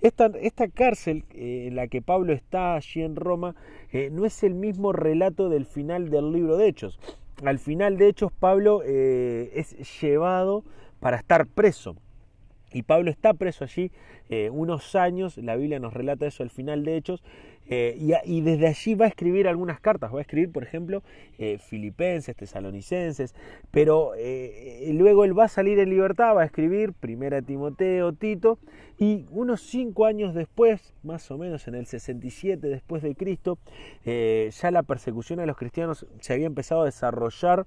[0.02, 0.30] Esta,
[0.68, 3.56] cárcel eh, en la que Pablo está allí en Roma
[3.94, 7.00] eh, no es el mismo relato del final del libro de Hechos.
[7.46, 10.64] Al final de Hechos Pablo es llevado
[11.00, 11.96] para estar preso.
[12.74, 13.92] Y Pablo está preso allí
[14.52, 17.24] unos años, la Biblia nos relata eso al final de Hechos,
[17.68, 21.04] y, desde allí va a escribir algunas cartas, va a escribir, por ejemplo,
[21.60, 23.34] filipenses, tesalonicenses,
[23.72, 24.12] pero
[24.92, 28.60] luego él va a salir en libertad, va a escribir Primera Timoteo, Tito,
[28.98, 33.58] y unos cinco años después, más o menos en el 67 después de Cristo,
[34.06, 37.66] eh, ya la persecución a los cristianos se había empezado a desarrollar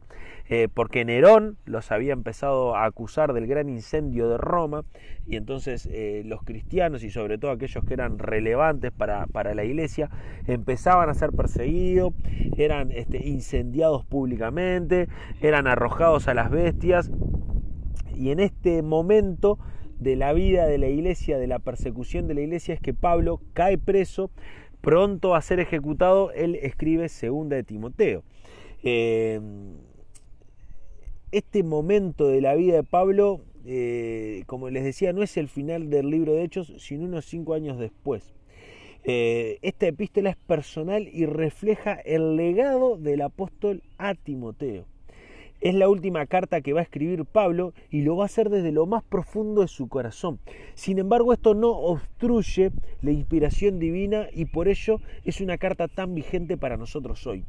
[0.49, 4.85] eh, porque Nerón los había empezado a acusar del gran incendio de Roma.
[5.27, 9.86] Y entonces eh, los cristianos y sobre todo aquellos que eran relevantes para, la iglesia
[10.47, 12.13] empezaban a ser perseguidos,
[12.57, 15.09] eran este, incendiados públicamente,
[15.41, 17.11] eran arrojados a las bestias
[18.17, 19.59] y en este momento
[19.99, 23.41] de la vida de la iglesia, de la persecución de la iglesia, es que Pablo
[23.53, 24.31] cae preso,
[24.81, 28.23] pronto a ser ejecutado, él escribe segunda de Timoteo.
[28.83, 29.41] Eh,
[31.33, 35.91] este momento de la vida de Pablo, eh, como les decía, no es el final
[35.91, 38.33] del libro de Hechos, sino unos cinco años después.
[39.09, 44.85] Eh, esta epístola es personal y refleja el legado del apóstol a Timoteo.
[45.61, 48.73] Es la última carta que va a escribir Pablo y lo va a hacer desde
[48.73, 50.41] lo más profundo de su corazón.
[50.75, 56.13] Sin embargo, esto no obstruye la inspiración divina y por ello es una carta tan
[56.17, 57.45] vigente para nosotros hoy.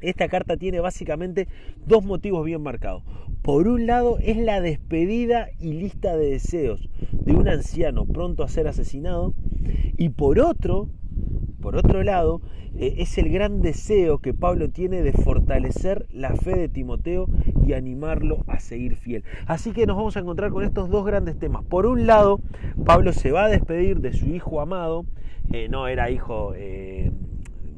[0.00, 1.48] Esta carta tiene básicamente
[1.86, 3.02] dos motivos bien marcados.
[3.42, 8.48] Por un lado es la despedida y lista de deseos de un anciano pronto a
[8.48, 9.34] ser asesinado
[9.96, 10.88] y por otro
[11.60, 12.40] por otro lado,
[12.78, 17.26] eh, es el gran deseo que Pablo tiene de fortalecer la fe de Timoteo
[17.66, 19.24] y animarlo a seguir fiel.
[19.46, 21.62] Así que nos vamos a encontrar con estos dos grandes temas.
[21.64, 22.40] Por un lado,
[22.86, 25.04] Pablo se va a despedir de su hijo amado,
[25.52, 27.12] eh, no era hijo, eh,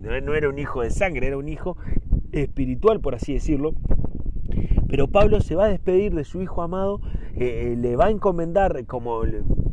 [0.01, 1.77] no era un hijo de sangre, era un hijo
[2.33, 3.75] espiritual, por así decirlo,
[4.89, 7.01] pero Pablo se va a despedir de su hijo amado,
[7.35, 9.23] le va a encomendar como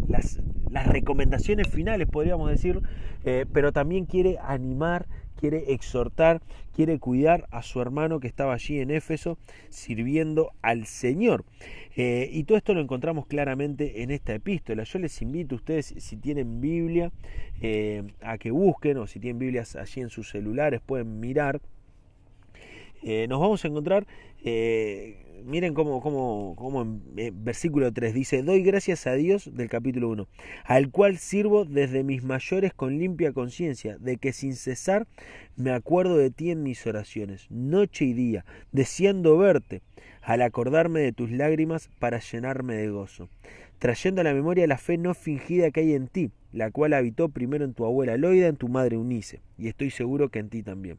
[0.08, 0.40] las,
[0.70, 2.82] las recomendaciones finales, podríamos decir,
[3.26, 6.42] eh, pero también quiere animar, quiere exhortar,
[6.74, 9.38] quiere cuidar a su hermano que estaba allí en Éfeso
[9.70, 11.46] sirviendo al Señor.
[11.96, 14.84] Eh, y todo esto lo encontramos claramente en esta epístola.
[14.84, 17.12] Yo les invito a ustedes, si tienen Biblia,
[17.62, 21.62] eh, a que busquen, o si tienen Biblias allí en sus celulares, pueden mirar.
[23.04, 24.06] Nos vamos a encontrar
[25.46, 30.28] miren cómo, cómo, en eh, versículo 3 dice, doy gracias a Dios del capítulo 1,
[30.66, 35.08] al cual sirvo desde mis mayores con limpia conciencia, de que sin cesar
[35.56, 39.82] me acuerdo de ti en mis oraciones, noche y día, deseando verte,
[40.22, 43.30] al acordarme de tus lágrimas para llenarme de gozo,
[43.80, 47.30] trayendo a la memoria la fe no fingida que hay en ti, la cual habitó
[47.30, 50.64] primero en tu abuela Loida, en tu madre Unice, y estoy seguro que en ti
[50.64, 50.98] también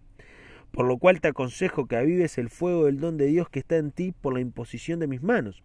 [0.72, 3.76] por lo cual te aconsejo que avives el fuego del don de Dios que está
[3.76, 5.62] en ti por la imposición de mis manos.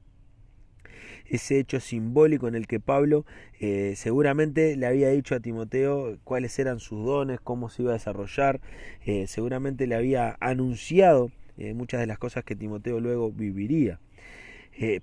[1.27, 3.25] Ese hecho simbólico en el que Pablo
[3.59, 7.95] eh, seguramente le había dicho a Timoteo cuáles eran sus dones, cómo se iba a
[7.95, 8.61] desarrollar,
[9.05, 13.99] eh, seguramente le había anunciado eh, muchas de las cosas que Timoteo luego viviría.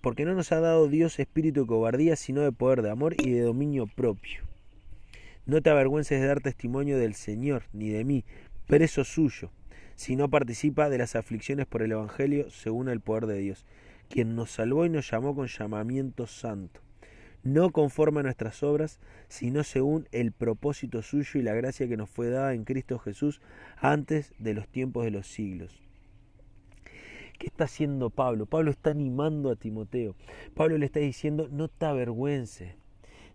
[0.02, 3.30] porque no nos ha dado Dios espíritu de cobardía, sino de poder, de amor y
[3.30, 4.42] de dominio propio.
[5.46, 8.24] No te avergüences de dar testimonio del Señor, ni de mí,
[8.66, 9.50] preso suyo
[10.02, 13.64] si no participa de las aflicciones por el Evangelio según el poder de Dios,
[14.08, 16.80] quien nos salvó y nos llamó con llamamiento santo,
[17.44, 18.98] no conforme a nuestras obras,
[19.28, 23.40] sino según el propósito suyo y la gracia que nos fue dada en Cristo Jesús
[23.76, 25.80] antes de los tiempos de los siglos.
[27.38, 28.46] ¿Qué está haciendo Pablo?
[28.46, 30.16] Pablo está animando a Timoteo.
[30.54, 32.74] Pablo le está diciendo, no te avergüences,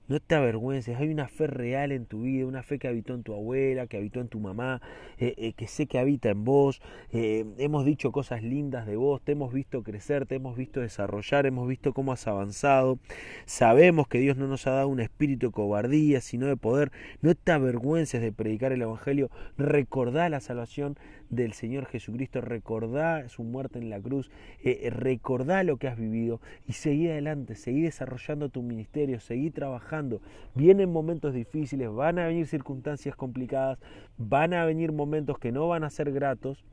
[0.08, 3.24] no te avergüences, hay una fe real en tu vida, una fe que habitó en
[3.24, 4.82] tu abuela, que habitó en tu mamá,
[5.18, 6.82] eh, eh, que sé que habita en vos.
[7.12, 11.46] Eh, hemos dicho cosas lindas de vos, te hemos visto crecer, te hemos visto desarrollar,
[11.46, 13.00] hemos visto cómo has avanzado.
[13.46, 16.92] Sabemos que Dios no nos ha dado un espíritu de cobardía, sino de poder.
[17.22, 20.98] No te avergüences de predicar el Evangelio, recordá la salvación
[21.30, 24.32] del Señor Jesucristo, recordá su muerte en la cruz,
[24.92, 30.22] recordá lo que has vivido y seguí adelante, seguí desarrollando tu ministerio, seguí trabajando.
[30.56, 33.80] Vienen momentos difíciles, van a venir circunstancias complicadas,
[34.18, 36.64] van a venir momentos que no van a ser gratos,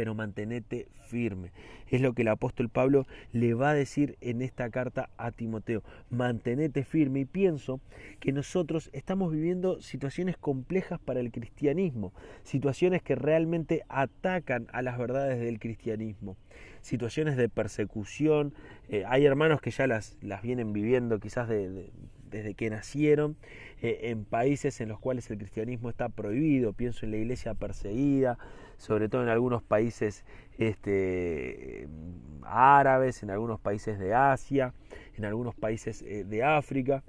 [0.00, 1.52] pero mantenete firme.
[1.86, 5.82] Es lo que el apóstol Pablo le va a decir en esta carta a Timoteo.
[6.08, 7.82] Mantenete firme y pienso
[8.18, 14.96] que nosotros estamos viviendo situaciones complejas para el cristianismo, situaciones que realmente atacan a las
[14.96, 16.38] verdades del cristianismo,
[16.80, 18.54] situaciones de persecución.
[18.88, 21.90] Eh, hay hermanos que ya las, las vienen viviendo quizás de
[22.30, 23.36] desde que nacieron
[23.82, 26.72] eh, en países en los cuales el cristianismo está prohibido.
[26.72, 28.38] Pienso en la iglesia perseguida,
[28.76, 30.24] sobre todo en algunos países
[30.58, 31.88] este,
[32.42, 34.72] árabes, en algunos países de Asia,
[35.16, 37.02] en algunos países eh, de África.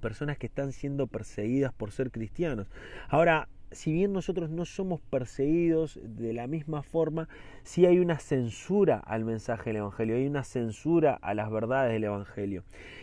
[0.00, 2.68] Personas que están siendo perseguidas por ser cristianos.
[3.08, 7.28] Ahora, si bien nosotros no somos perseguidos de la misma forma,
[7.62, 12.04] sí hay una censura al mensaje del Evangelio, hay una censura a las verdades del
[12.04, 12.62] Evangelio.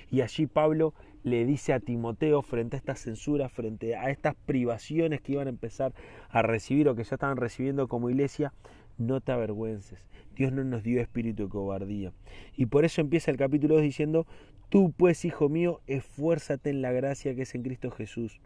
[0.10, 0.94] Y allí Pablo
[1.24, 5.52] le dice a Timoteo frente a esta censura, frente a estas privaciones que iban a
[5.52, 5.94] empezar
[6.30, 8.54] a recibir o que ya estaban recibiendo como iglesia,
[8.98, 10.00] no te avergüences.
[10.36, 12.14] Dios no nos dio espíritu de cobardía.
[12.56, 14.26] Y por eso empieza el capítulo 2 diciendo,
[14.70, 18.40] tú pues, hijo mío, esfuérzate en la gracia que es en Cristo Jesús.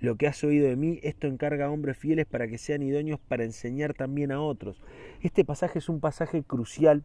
[0.00, 3.20] Lo que has oído de mí, esto encarga a hombres fieles para que sean idóneos
[3.20, 4.82] para enseñar también a otros.
[5.22, 7.04] Este pasaje es un pasaje crucial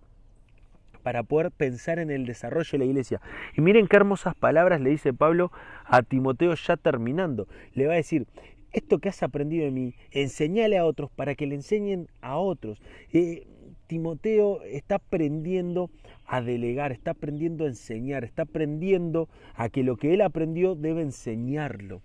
[1.03, 3.21] para poder pensar en el desarrollo de la iglesia.
[3.55, 5.51] Y miren qué hermosas palabras le dice Pablo
[5.85, 7.47] a Timoteo ya terminando.
[7.73, 8.27] Le va a decir,
[8.71, 12.79] esto que has aprendido de mí, enseñale a otros para que le enseñen a otros.
[13.13, 13.47] Eh,
[13.87, 15.89] Timoteo está aprendiendo
[16.27, 21.01] a delegar, está aprendiendo a enseñar, está aprendiendo a que lo que él aprendió debe
[21.01, 22.03] enseñarlo.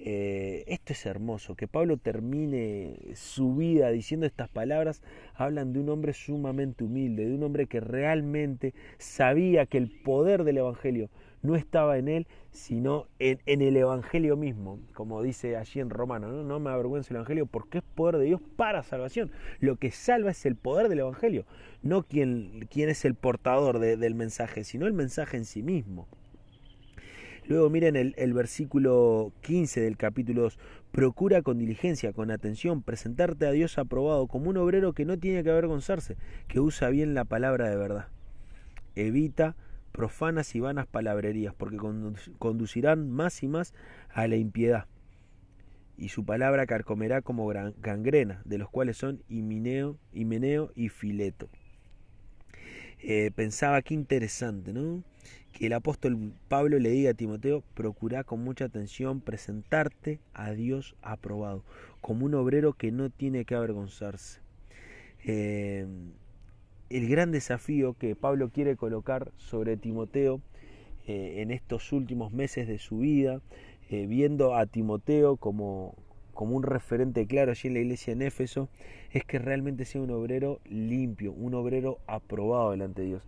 [0.00, 5.02] Eh, esto es hermoso, que Pablo termine su vida diciendo estas palabras,
[5.34, 10.44] hablan de un hombre sumamente humilde, de un hombre que realmente sabía que el poder
[10.44, 11.10] del Evangelio
[11.42, 16.60] no estaba en él, sino en, el Evangelio mismo, como dice allí en Romano, ¿no?
[16.60, 19.30] me avergüenzo el Evangelio porque es poder de Dios para salvación.
[19.60, 21.44] Lo que salva es el poder del Evangelio,
[21.82, 26.08] no quien, es el portador del mensaje, sino el mensaje en sí mismo.
[27.48, 30.58] Luego miren el, versículo 15 del capítulo 2.
[30.92, 35.42] Procura con diligencia, con atención, presentarte a Dios aprobado como un obrero que no tiene
[35.42, 38.08] que avergonzarse, que usa bien la palabra de verdad.
[38.96, 39.56] Evita
[39.92, 41.78] profanas y vanas palabrerías, porque
[42.38, 43.72] conducirán más y más
[44.10, 44.84] a la impiedad.
[45.96, 51.48] Y su palabra carcomerá como gangrena, de los cuales son Himeneo, Himeneo y Fileto.
[53.00, 55.02] Eh, pensaba que interesante, ¿no?
[55.58, 60.94] Que el apóstol Pablo le diga a Timoteo, procura con mucha atención presentarte a Dios
[61.02, 61.64] aprobado,
[62.00, 64.38] como un obrero que no tiene que avergonzarse.
[65.24, 65.84] Eh,
[66.90, 70.40] el gran desafío que Pablo quiere colocar sobre Timoteo
[71.08, 73.40] eh, en estos últimos meses de su vida,
[73.90, 75.96] viendo a Timoteo como,
[76.34, 78.68] como un referente claro allí en la iglesia en Éfeso,
[79.10, 83.22] es que realmente sea un obrero limpio, un obrero aprobado delante de Dios.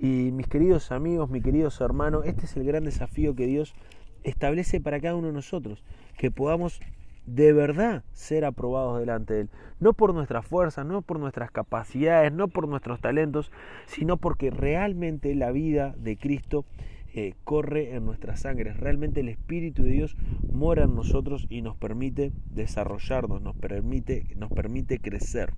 [0.00, 3.74] Y mis queridos amigos, mis queridos hermanos, este es el gran desafío que Dios
[4.22, 5.82] establece para cada uno de nosotros,
[6.16, 6.80] que podamos
[7.26, 9.50] de verdad ser aprobados delante de Él.
[9.80, 13.50] No por nuestras fuerzas, no por nuestras capacidades, no por nuestros talentos,
[13.86, 16.64] sino porque realmente la vida de Cristo
[17.12, 18.72] eh, corre en nuestra sangre.
[18.74, 20.16] Realmente el Espíritu de Dios
[20.52, 25.52] mora en nosotros y nos permite desarrollarnos, nos permite, nos permite crecer.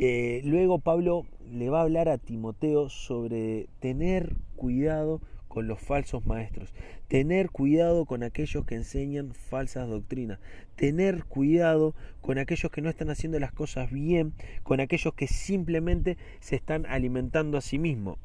[0.00, 6.24] Eh, luego Pablo le va a hablar a Timoteo sobre tener cuidado con los falsos
[6.24, 6.72] maestros,
[7.08, 10.38] tener cuidado con aquellos que enseñan falsas doctrinas,
[10.76, 16.16] tener cuidado con aquellos que no están haciendo las cosas bien, con aquellos que simplemente
[16.38, 18.18] se están alimentando a sí mismos.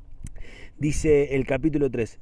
[0.78, 2.18] Dice el capítulo 3,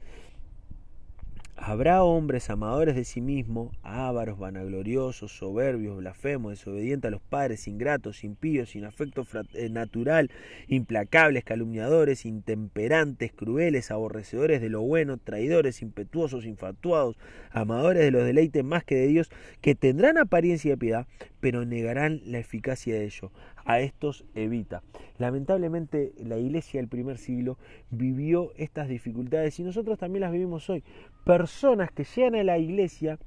[1.61, 8.23] Habrá hombres amadores de sí mismos, ávaros, vanagloriosos, soberbios, blasfemos, desobedientes a los padres, ingratos,
[8.23, 10.31] impíos, sin afecto eh, natural,
[10.69, 17.19] implacables, calumniadores, intemperantes, crueles, aborrecedores de lo bueno, traidores, impetuosos, infatuados,
[17.51, 19.29] amadores de los deleites más que de Dios,
[19.61, 21.07] que tendrán apariencia de piedad,
[21.41, 23.33] pero negarán la eficacia de ello.
[23.69, 24.83] A estos evita.
[25.19, 27.59] Lamentablemente la iglesia del primer siglo
[27.91, 30.83] vivió estas dificultades y nosotros también las vivimos hoy
[31.25, 33.19] personas que llegan a la iglesia,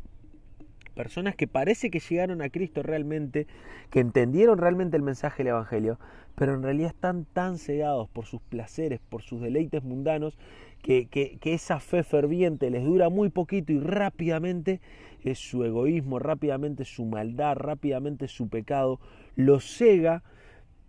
[0.95, 3.47] personas que parece que llegaron a Cristo realmente,
[3.89, 5.99] que entendieron realmente el mensaje del Evangelio,
[6.35, 10.37] pero en realidad están tan cegados por sus placeres, por sus deleites mundanos,
[10.81, 14.81] que, esa fe ferviente les dura muy poquito y rápidamente
[15.23, 18.99] es su egoísmo, rápidamente su maldad, rápidamente su pecado,
[19.35, 20.23] los cega,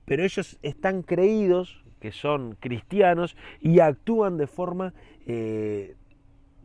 [0.04, 4.94] pero ellos están creídos que son cristianos y actúan de forma
[5.26, 5.94] eh,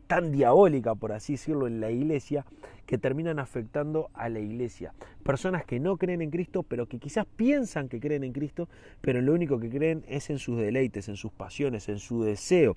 [0.08, 2.44] tan diabólica, por así decirlo, en la iglesia,
[2.86, 4.94] que terminan afectando a la iglesia.
[5.22, 8.68] Personas que no creen en Cristo, pero que quizás piensan que creen en Cristo,
[9.02, 12.76] pero lo único que creen es en sus deleites, en sus pasiones, en su deseo.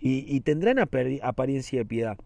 [0.00, 2.16] Y, tendrán apariencia de piedad.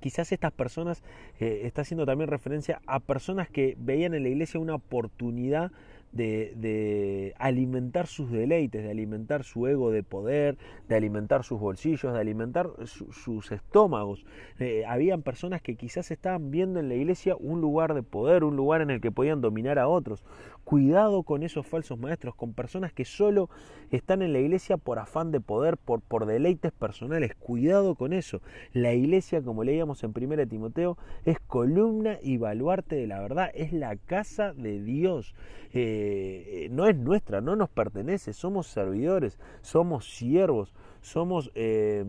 [0.00, 1.04] Quizás estas personas,
[1.38, 5.70] eh, está haciendo también referencia a personas que veían en la iglesia una oportunidad
[6.14, 10.56] de, alimentar sus deleites, de alimentar su ego de poder,
[10.88, 14.24] de alimentar sus bolsillos, de alimentar sus estómagos.
[14.58, 18.56] Eh, habían personas que quizás estaban viendo en la iglesia un lugar de poder, un
[18.56, 20.24] lugar en el que podían dominar a otros.
[20.64, 23.50] Cuidado con esos falsos maestros, con personas que solo
[23.90, 27.34] están en la iglesia por afán de poder, por, por deleites personales.
[27.34, 28.40] Cuidado con eso.
[28.72, 33.72] La iglesia, como leíamos en 1 Timoteo, es columna y baluarte de la verdad, es
[33.72, 35.34] la casa de Dios.
[35.72, 41.50] Eh, no es nuestra, no nos pertenece, somos servidores, somos siervos, somos...
[41.54, 42.04] Eh,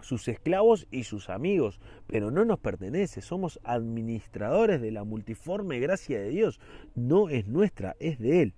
[0.00, 6.20] sus esclavos y sus amigos, pero no nos pertenece, somos administradores de la multiforme gracia
[6.20, 6.60] de Dios,
[6.94, 8.54] no es nuestra, es de Él.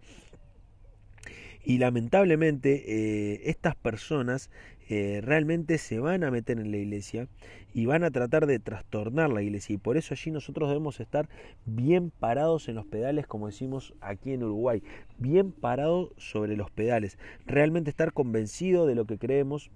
[1.62, 4.50] Y lamentablemente eh, estas personas
[4.88, 7.28] eh, realmente se van a meter en la iglesia
[7.72, 9.74] y van a tratar de trastornar la iglesia.
[9.74, 11.28] Y por eso allí nosotros debemos estar
[11.66, 14.82] bien parados en los pedales, como decimos aquí en Uruguay,
[15.18, 17.18] bien parados sobre los pedales.
[17.46, 19.70] Realmente estar convencido de lo que creemos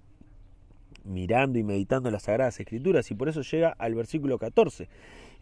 [1.05, 4.87] mirando y meditando las Sagradas Escrituras y por eso llega al versículo 14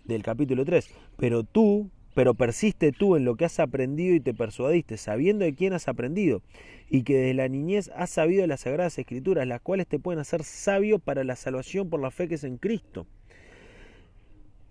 [0.05, 0.89] del capítulo 3.
[1.17, 5.55] Pero tú, pero persiste tú en lo que has aprendido y te persuadiste, sabiendo de
[5.55, 6.41] quién has aprendido,
[6.89, 10.43] y que desde la niñez has sabido las Sagradas Escrituras, las cuales te pueden hacer
[10.43, 13.07] sabio para la salvación por la fe que es en Cristo.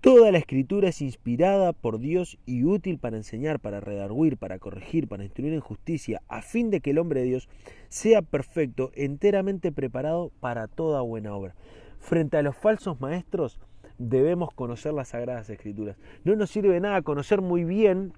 [0.03, 5.07] Toda la escritura es inspirada por Dios y útil para enseñar, para redarguir, para corregir,
[5.07, 7.48] para instruir en justicia, a fin de que el hombre de Dios
[7.88, 11.55] sea perfecto, enteramente preparado para toda buena obra.
[12.00, 13.61] Frente a los falsos maestros
[13.96, 15.96] debemos conocer las sagradas escrituras.
[16.24, 18.12] No nos sirve nada conocer muy bien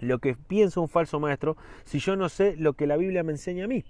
[0.00, 3.30] lo que piensa un falso maestro si yo no sé lo que la Biblia me
[3.30, 3.84] enseña a mí.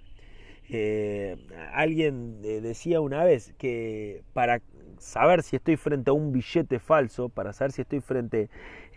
[0.69, 1.35] Eh,
[1.73, 4.61] alguien eh, decía una vez que para
[4.99, 8.49] saber si estoy frente a un billete falso, para saber si estoy frente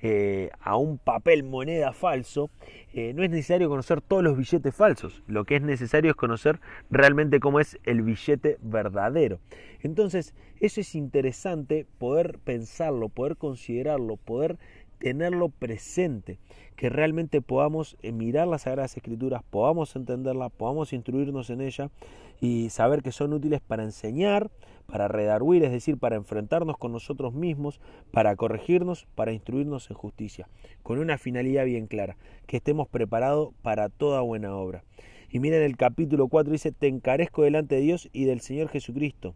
[0.02, 2.50] eh, a un papel moneda falso,
[2.94, 5.22] no es necesario conocer todos los billetes falsos.
[5.28, 9.38] Lo que es necesario es conocer realmente cómo es el billete verdadero.
[9.82, 14.58] Entonces, eso es interesante poder pensarlo, poder considerarlo, poder
[15.00, 16.38] tenerlo presente,
[16.76, 21.90] que realmente podamos eh, mirar las Sagradas Escrituras, podamos entenderlas, podamos instruirnos en ella
[22.40, 24.50] y saber que son útiles para enseñar,
[24.90, 27.80] para redarguir, es decir, para enfrentarnos con nosotros mismos,
[28.10, 30.48] para corregirnos, para instruirnos en justicia,
[30.82, 32.16] con una finalidad bien clara,
[32.46, 34.84] que estemos preparados para toda buena obra.
[35.30, 39.34] Y miren el capítulo 4 dice, te encarezco delante de Dios y del Señor Jesucristo,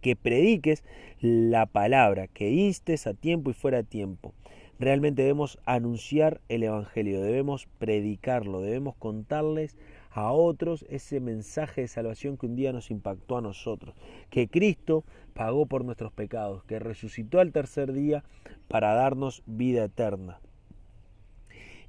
[0.00, 0.84] que prediques
[1.20, 4.34] la palabra, que instes a tiempo y fuera de tiempo
[4.78, 9.78] Realmente debemos anunciar el Evangelio, debemos predicarlo, debemos contarles
[10.16, 13.94] a otros ese mensaje de salvación que un día nos impactó a nosotros,
[14.30, 15.04] que Cristo
[15.34, 18.24] pagó por nuestros pecados, que resucitó al tercer día
[18.66, 20.40] para darnos vida eterna.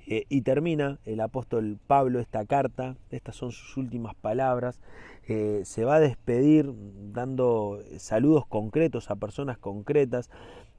[0.09, 4.82] Eh, y termina el apóstol Pablo esta carta, estas son sus últimas palabras,
[5.28, 6.73] eh, se va a despedir
[7.13, 10.30] dando saludos concretos a personas concretas,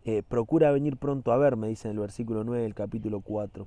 [0.04, 3.66] eh, procura venir pronto a verme, dice en el versículo 9 del capítulo 4.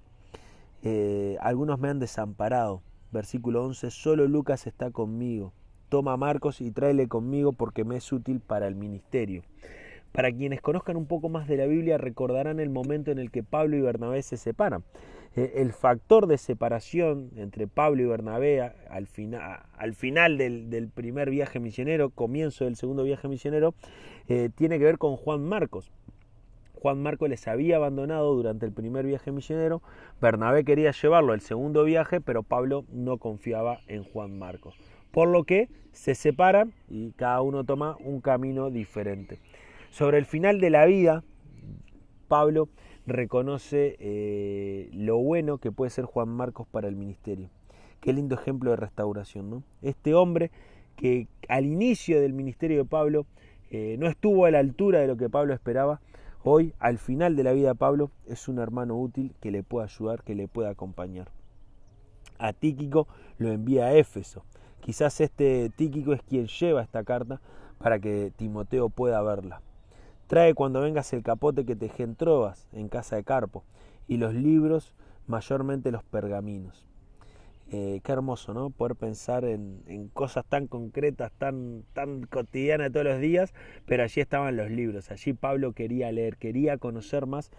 [0.84, 2.82] Eh, algunos me han desamparado.
[3.12, 5.54] Versículo 11, solo Lucas está conmigo.
[5.90, 9.44] Toma a Marcos y tráele conmigo porque me es útil para el ministerio.
[10.14, 13.44] Para quienes conozcan un poco más de la Biblia recordarán el momento en el que
[13.44, 14.84] Pablo y Bernabé se separan.
[15.36, 19.08] Eh, el factor de separación entre Pablo y Bernabé al,
[19.78, 23.74] al final del, primer viaje misionero, comienzo del segundo viaje misionero,
[24.56, 25.92] tiene que ver con Juan Marcos.
[26.82, 29.84] Juan Marco les había abandonado durante el primer viaje misionero,
[30.20, 34.76] Bernabé quería llevarlo al segundo viaje, pero Pablo no confiaba en Juan Marcos.
[35.12, 39.38] Por lo que se separan y cada uno toma un camino diferente.
[39.92, 41.24] Sobre el final de la vida,
[42.28, 42.68] Pablo
[43.06, 47.52] reconoce eh, lo bueno que puede ser Juan Marcos para el ministerio.
[48.00, 49.64] Qué lindo ejemplo de restauración, ¿no?
[49.84, 50.50] Este hombre
[50.96, 53.28] que al inicio del ministerio de Pablo
[53.70, 56.02] eh, no estuvo a la altura de lo que Pablo esperaba,
[56.44, 60.24] Hoy, al final de la vida Pablo, es un hermano útil que le puede ayudar,
[60.24, 61.30] que le puede acompañar.
[62.40, 64.44] A Tíquico lo envía a Éfeso.
[64.80, 67.40] Quizás este Tíquico es quien lleva esta carta
[67.78, 69.62] para que Timoteo pueda verla.
[70.26, 72.16] Trae cuando vengas el capote que te en
[72.72, 73.64] en casa de Carpo
[74.08, 74.96] y los libros,
[75.28, 76.91] mayormente los pergaminos.
[77.74, 78.70] Eh, qué hermoso, ¿no?
[78.70, 83.54] Poder pensar en, cosas tan concretas, tan, tan cotidianas todos los días,
[83.86, 87.50] pero allí estaban los libros, allí Pablo quería leer, quería conocer más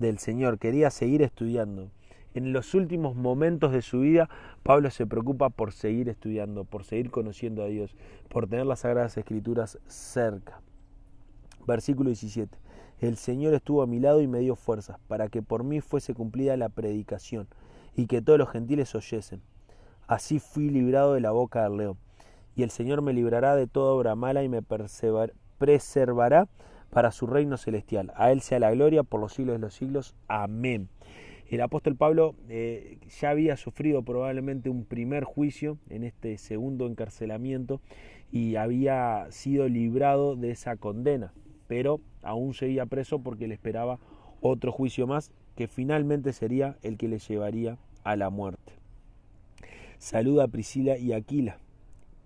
[0.00, 1.88] del Señor, quería seguir estudiando.
[2.34, 4.28] En los últimos momentos de su vida,
[4.64, 7.94] Pablo se preocupa por seguir estudiando, por seguir conociendo a Dios,
[8.28, 10.60] por tener las Sagradas Escrituras cerca.
[11.64, 12.58] Versículo 17.
[12.98, 16.12] El Señor estuvo a mi lado y me dio fuerzas para que por mí fuese
[16.12, 17.46] cumplida la predicación
[17.94, 19.40] y que todos los gentiles oyesen.
[20.10, 21.96] Así fui librado de la boca del león.
[22.56, 26.48] Y el Señor me librará de toda obra mala y me preservará
[26.90, 28.12] para su reino celestial.
[28.16, 30.16] A Él sea la gloria por los siglos de los siglos.
[30.26, 30.88] Amén.
[31.48, 37.80] El apóstol Pablo eh, ya había sufrido probablemente un primer juicio en este segundo encarcelamiento
[38.32, 41.32] y había sido librado de esa condena,
[41.68, 44.00] pero aún seguía preso porque le esperaba
[44.40, 48.79] otro juicio más que finalmente sería el que le llevaría a la muerte.
[50.00, 51.58] Saluda a Priscila y Aquila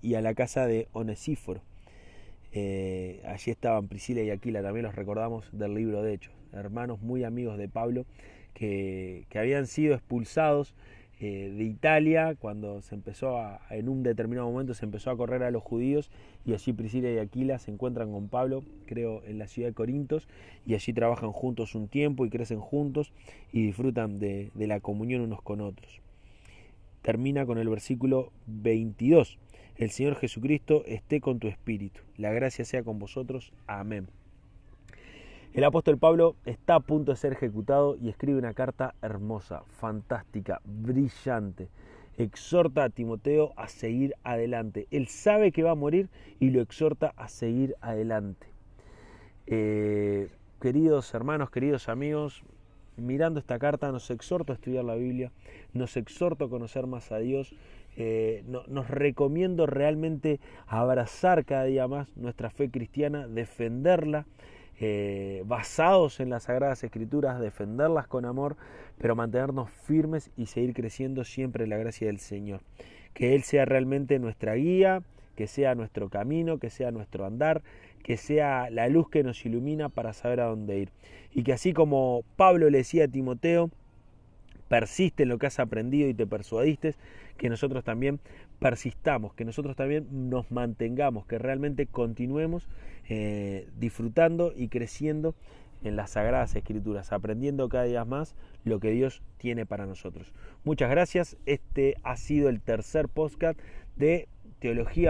[0.01, 1.61] y a la casa de Onesíforo.
[2.53, 7.25] Eh, allí estaban Priscila y Aquila, también los recordamos del libro de Hechos, hermanos muy
[7.25, 8.07] amigos de Pablo
[8.55, 10.73] que, habían sido expulsados
[11.19, 15.43] eh, de Italia cuando se empezó a, en un determinado momento se empezó a correr
[15.43, 16.13] a los judíos
[16.47, 20.29] y allí Priscila y Aquila se encuentran con Pablo, creo en la ciudad de Corintos,
[20.65, 23.13] y allí trabajan juntos un tiempo y crecen juntos
[23.53, 26.04] y disfrutan de la comunión unos con otros
[27.05, 29.39] termina con el versículo 22.
[29.77, 32.01] El Señor Jesucristo esté con tu espíritu.
[32.17, 33.53] La gracia sea con vosotros.
[33.67, 34.09] Amén.
[35.53, 40.63] El apóstol Pablo está a punto de ser ejecutado y escribe una carta hermosa, fantástica,
[40.65, 41.69] brillante.
[42.17, 44.87] Exhorta a Timoteo a seguir adelante.
[44.91, 46.09] Él sabe que va a morir
[46.41, 48.47] y lo exhorta a seguir adelante.
[49.47, 52.45] Eh, queridos hermanos, queridos amigos,
[52.97, 55.33] mirando esta carta nos exhorto a estudiar la Biblia,
[55.73, 57.55] nos exhorto a conocer más a Dios,
[57.97, 64.27] eh, nos recomiendo realmente abrazar cada día más nuestra fe cristiana, defenderla,
[64.81, 68.57] eh, basados en las Sagradas Escrituras, defenderlas con amor,
[68.99, 72.61] pero mantenernos firmes y seguir creciendo siempre en la gracia del Señor.
[73.13, 75.03] Que Él sea realmente nuestra guía,
[75.37, 77.63] que sea nuestro camino, que sea nuestro andar,
[78.05, 80.91] que sea la luz que nos ilumina para saber a dónde ir.
[81.33, 83.71] Y que así como Pablo le decía a Timoteo,
[84.69, 86.95] persiste en lo que has aprendido y te persuadiste,
[87.39, 88.21] que nosotros también
[88.61, 92.69] persistamos, que nosotros también nos mantengamos, que realmente continuemos
[93.09, 95.35] eh, disfrutando y creciendo
[95.83, 100.33] en las sagradas escrituras, aprendiendo cada día más lo que Dios tiene para nosotros.
[100.63, 103.59] Muchas gracias, este ha sido el tercer podcast
[103.97, 104.29] de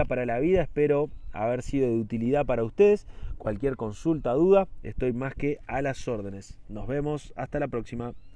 [0.09, 3.07] Para la Vida, espero haber sido de utilidad para ustedes.
[3.37, 6.59] Cualquier consulta, duda, estoy más que a las órdenes.
[6.67, 8.13] Nos vemos, hasta la próxima.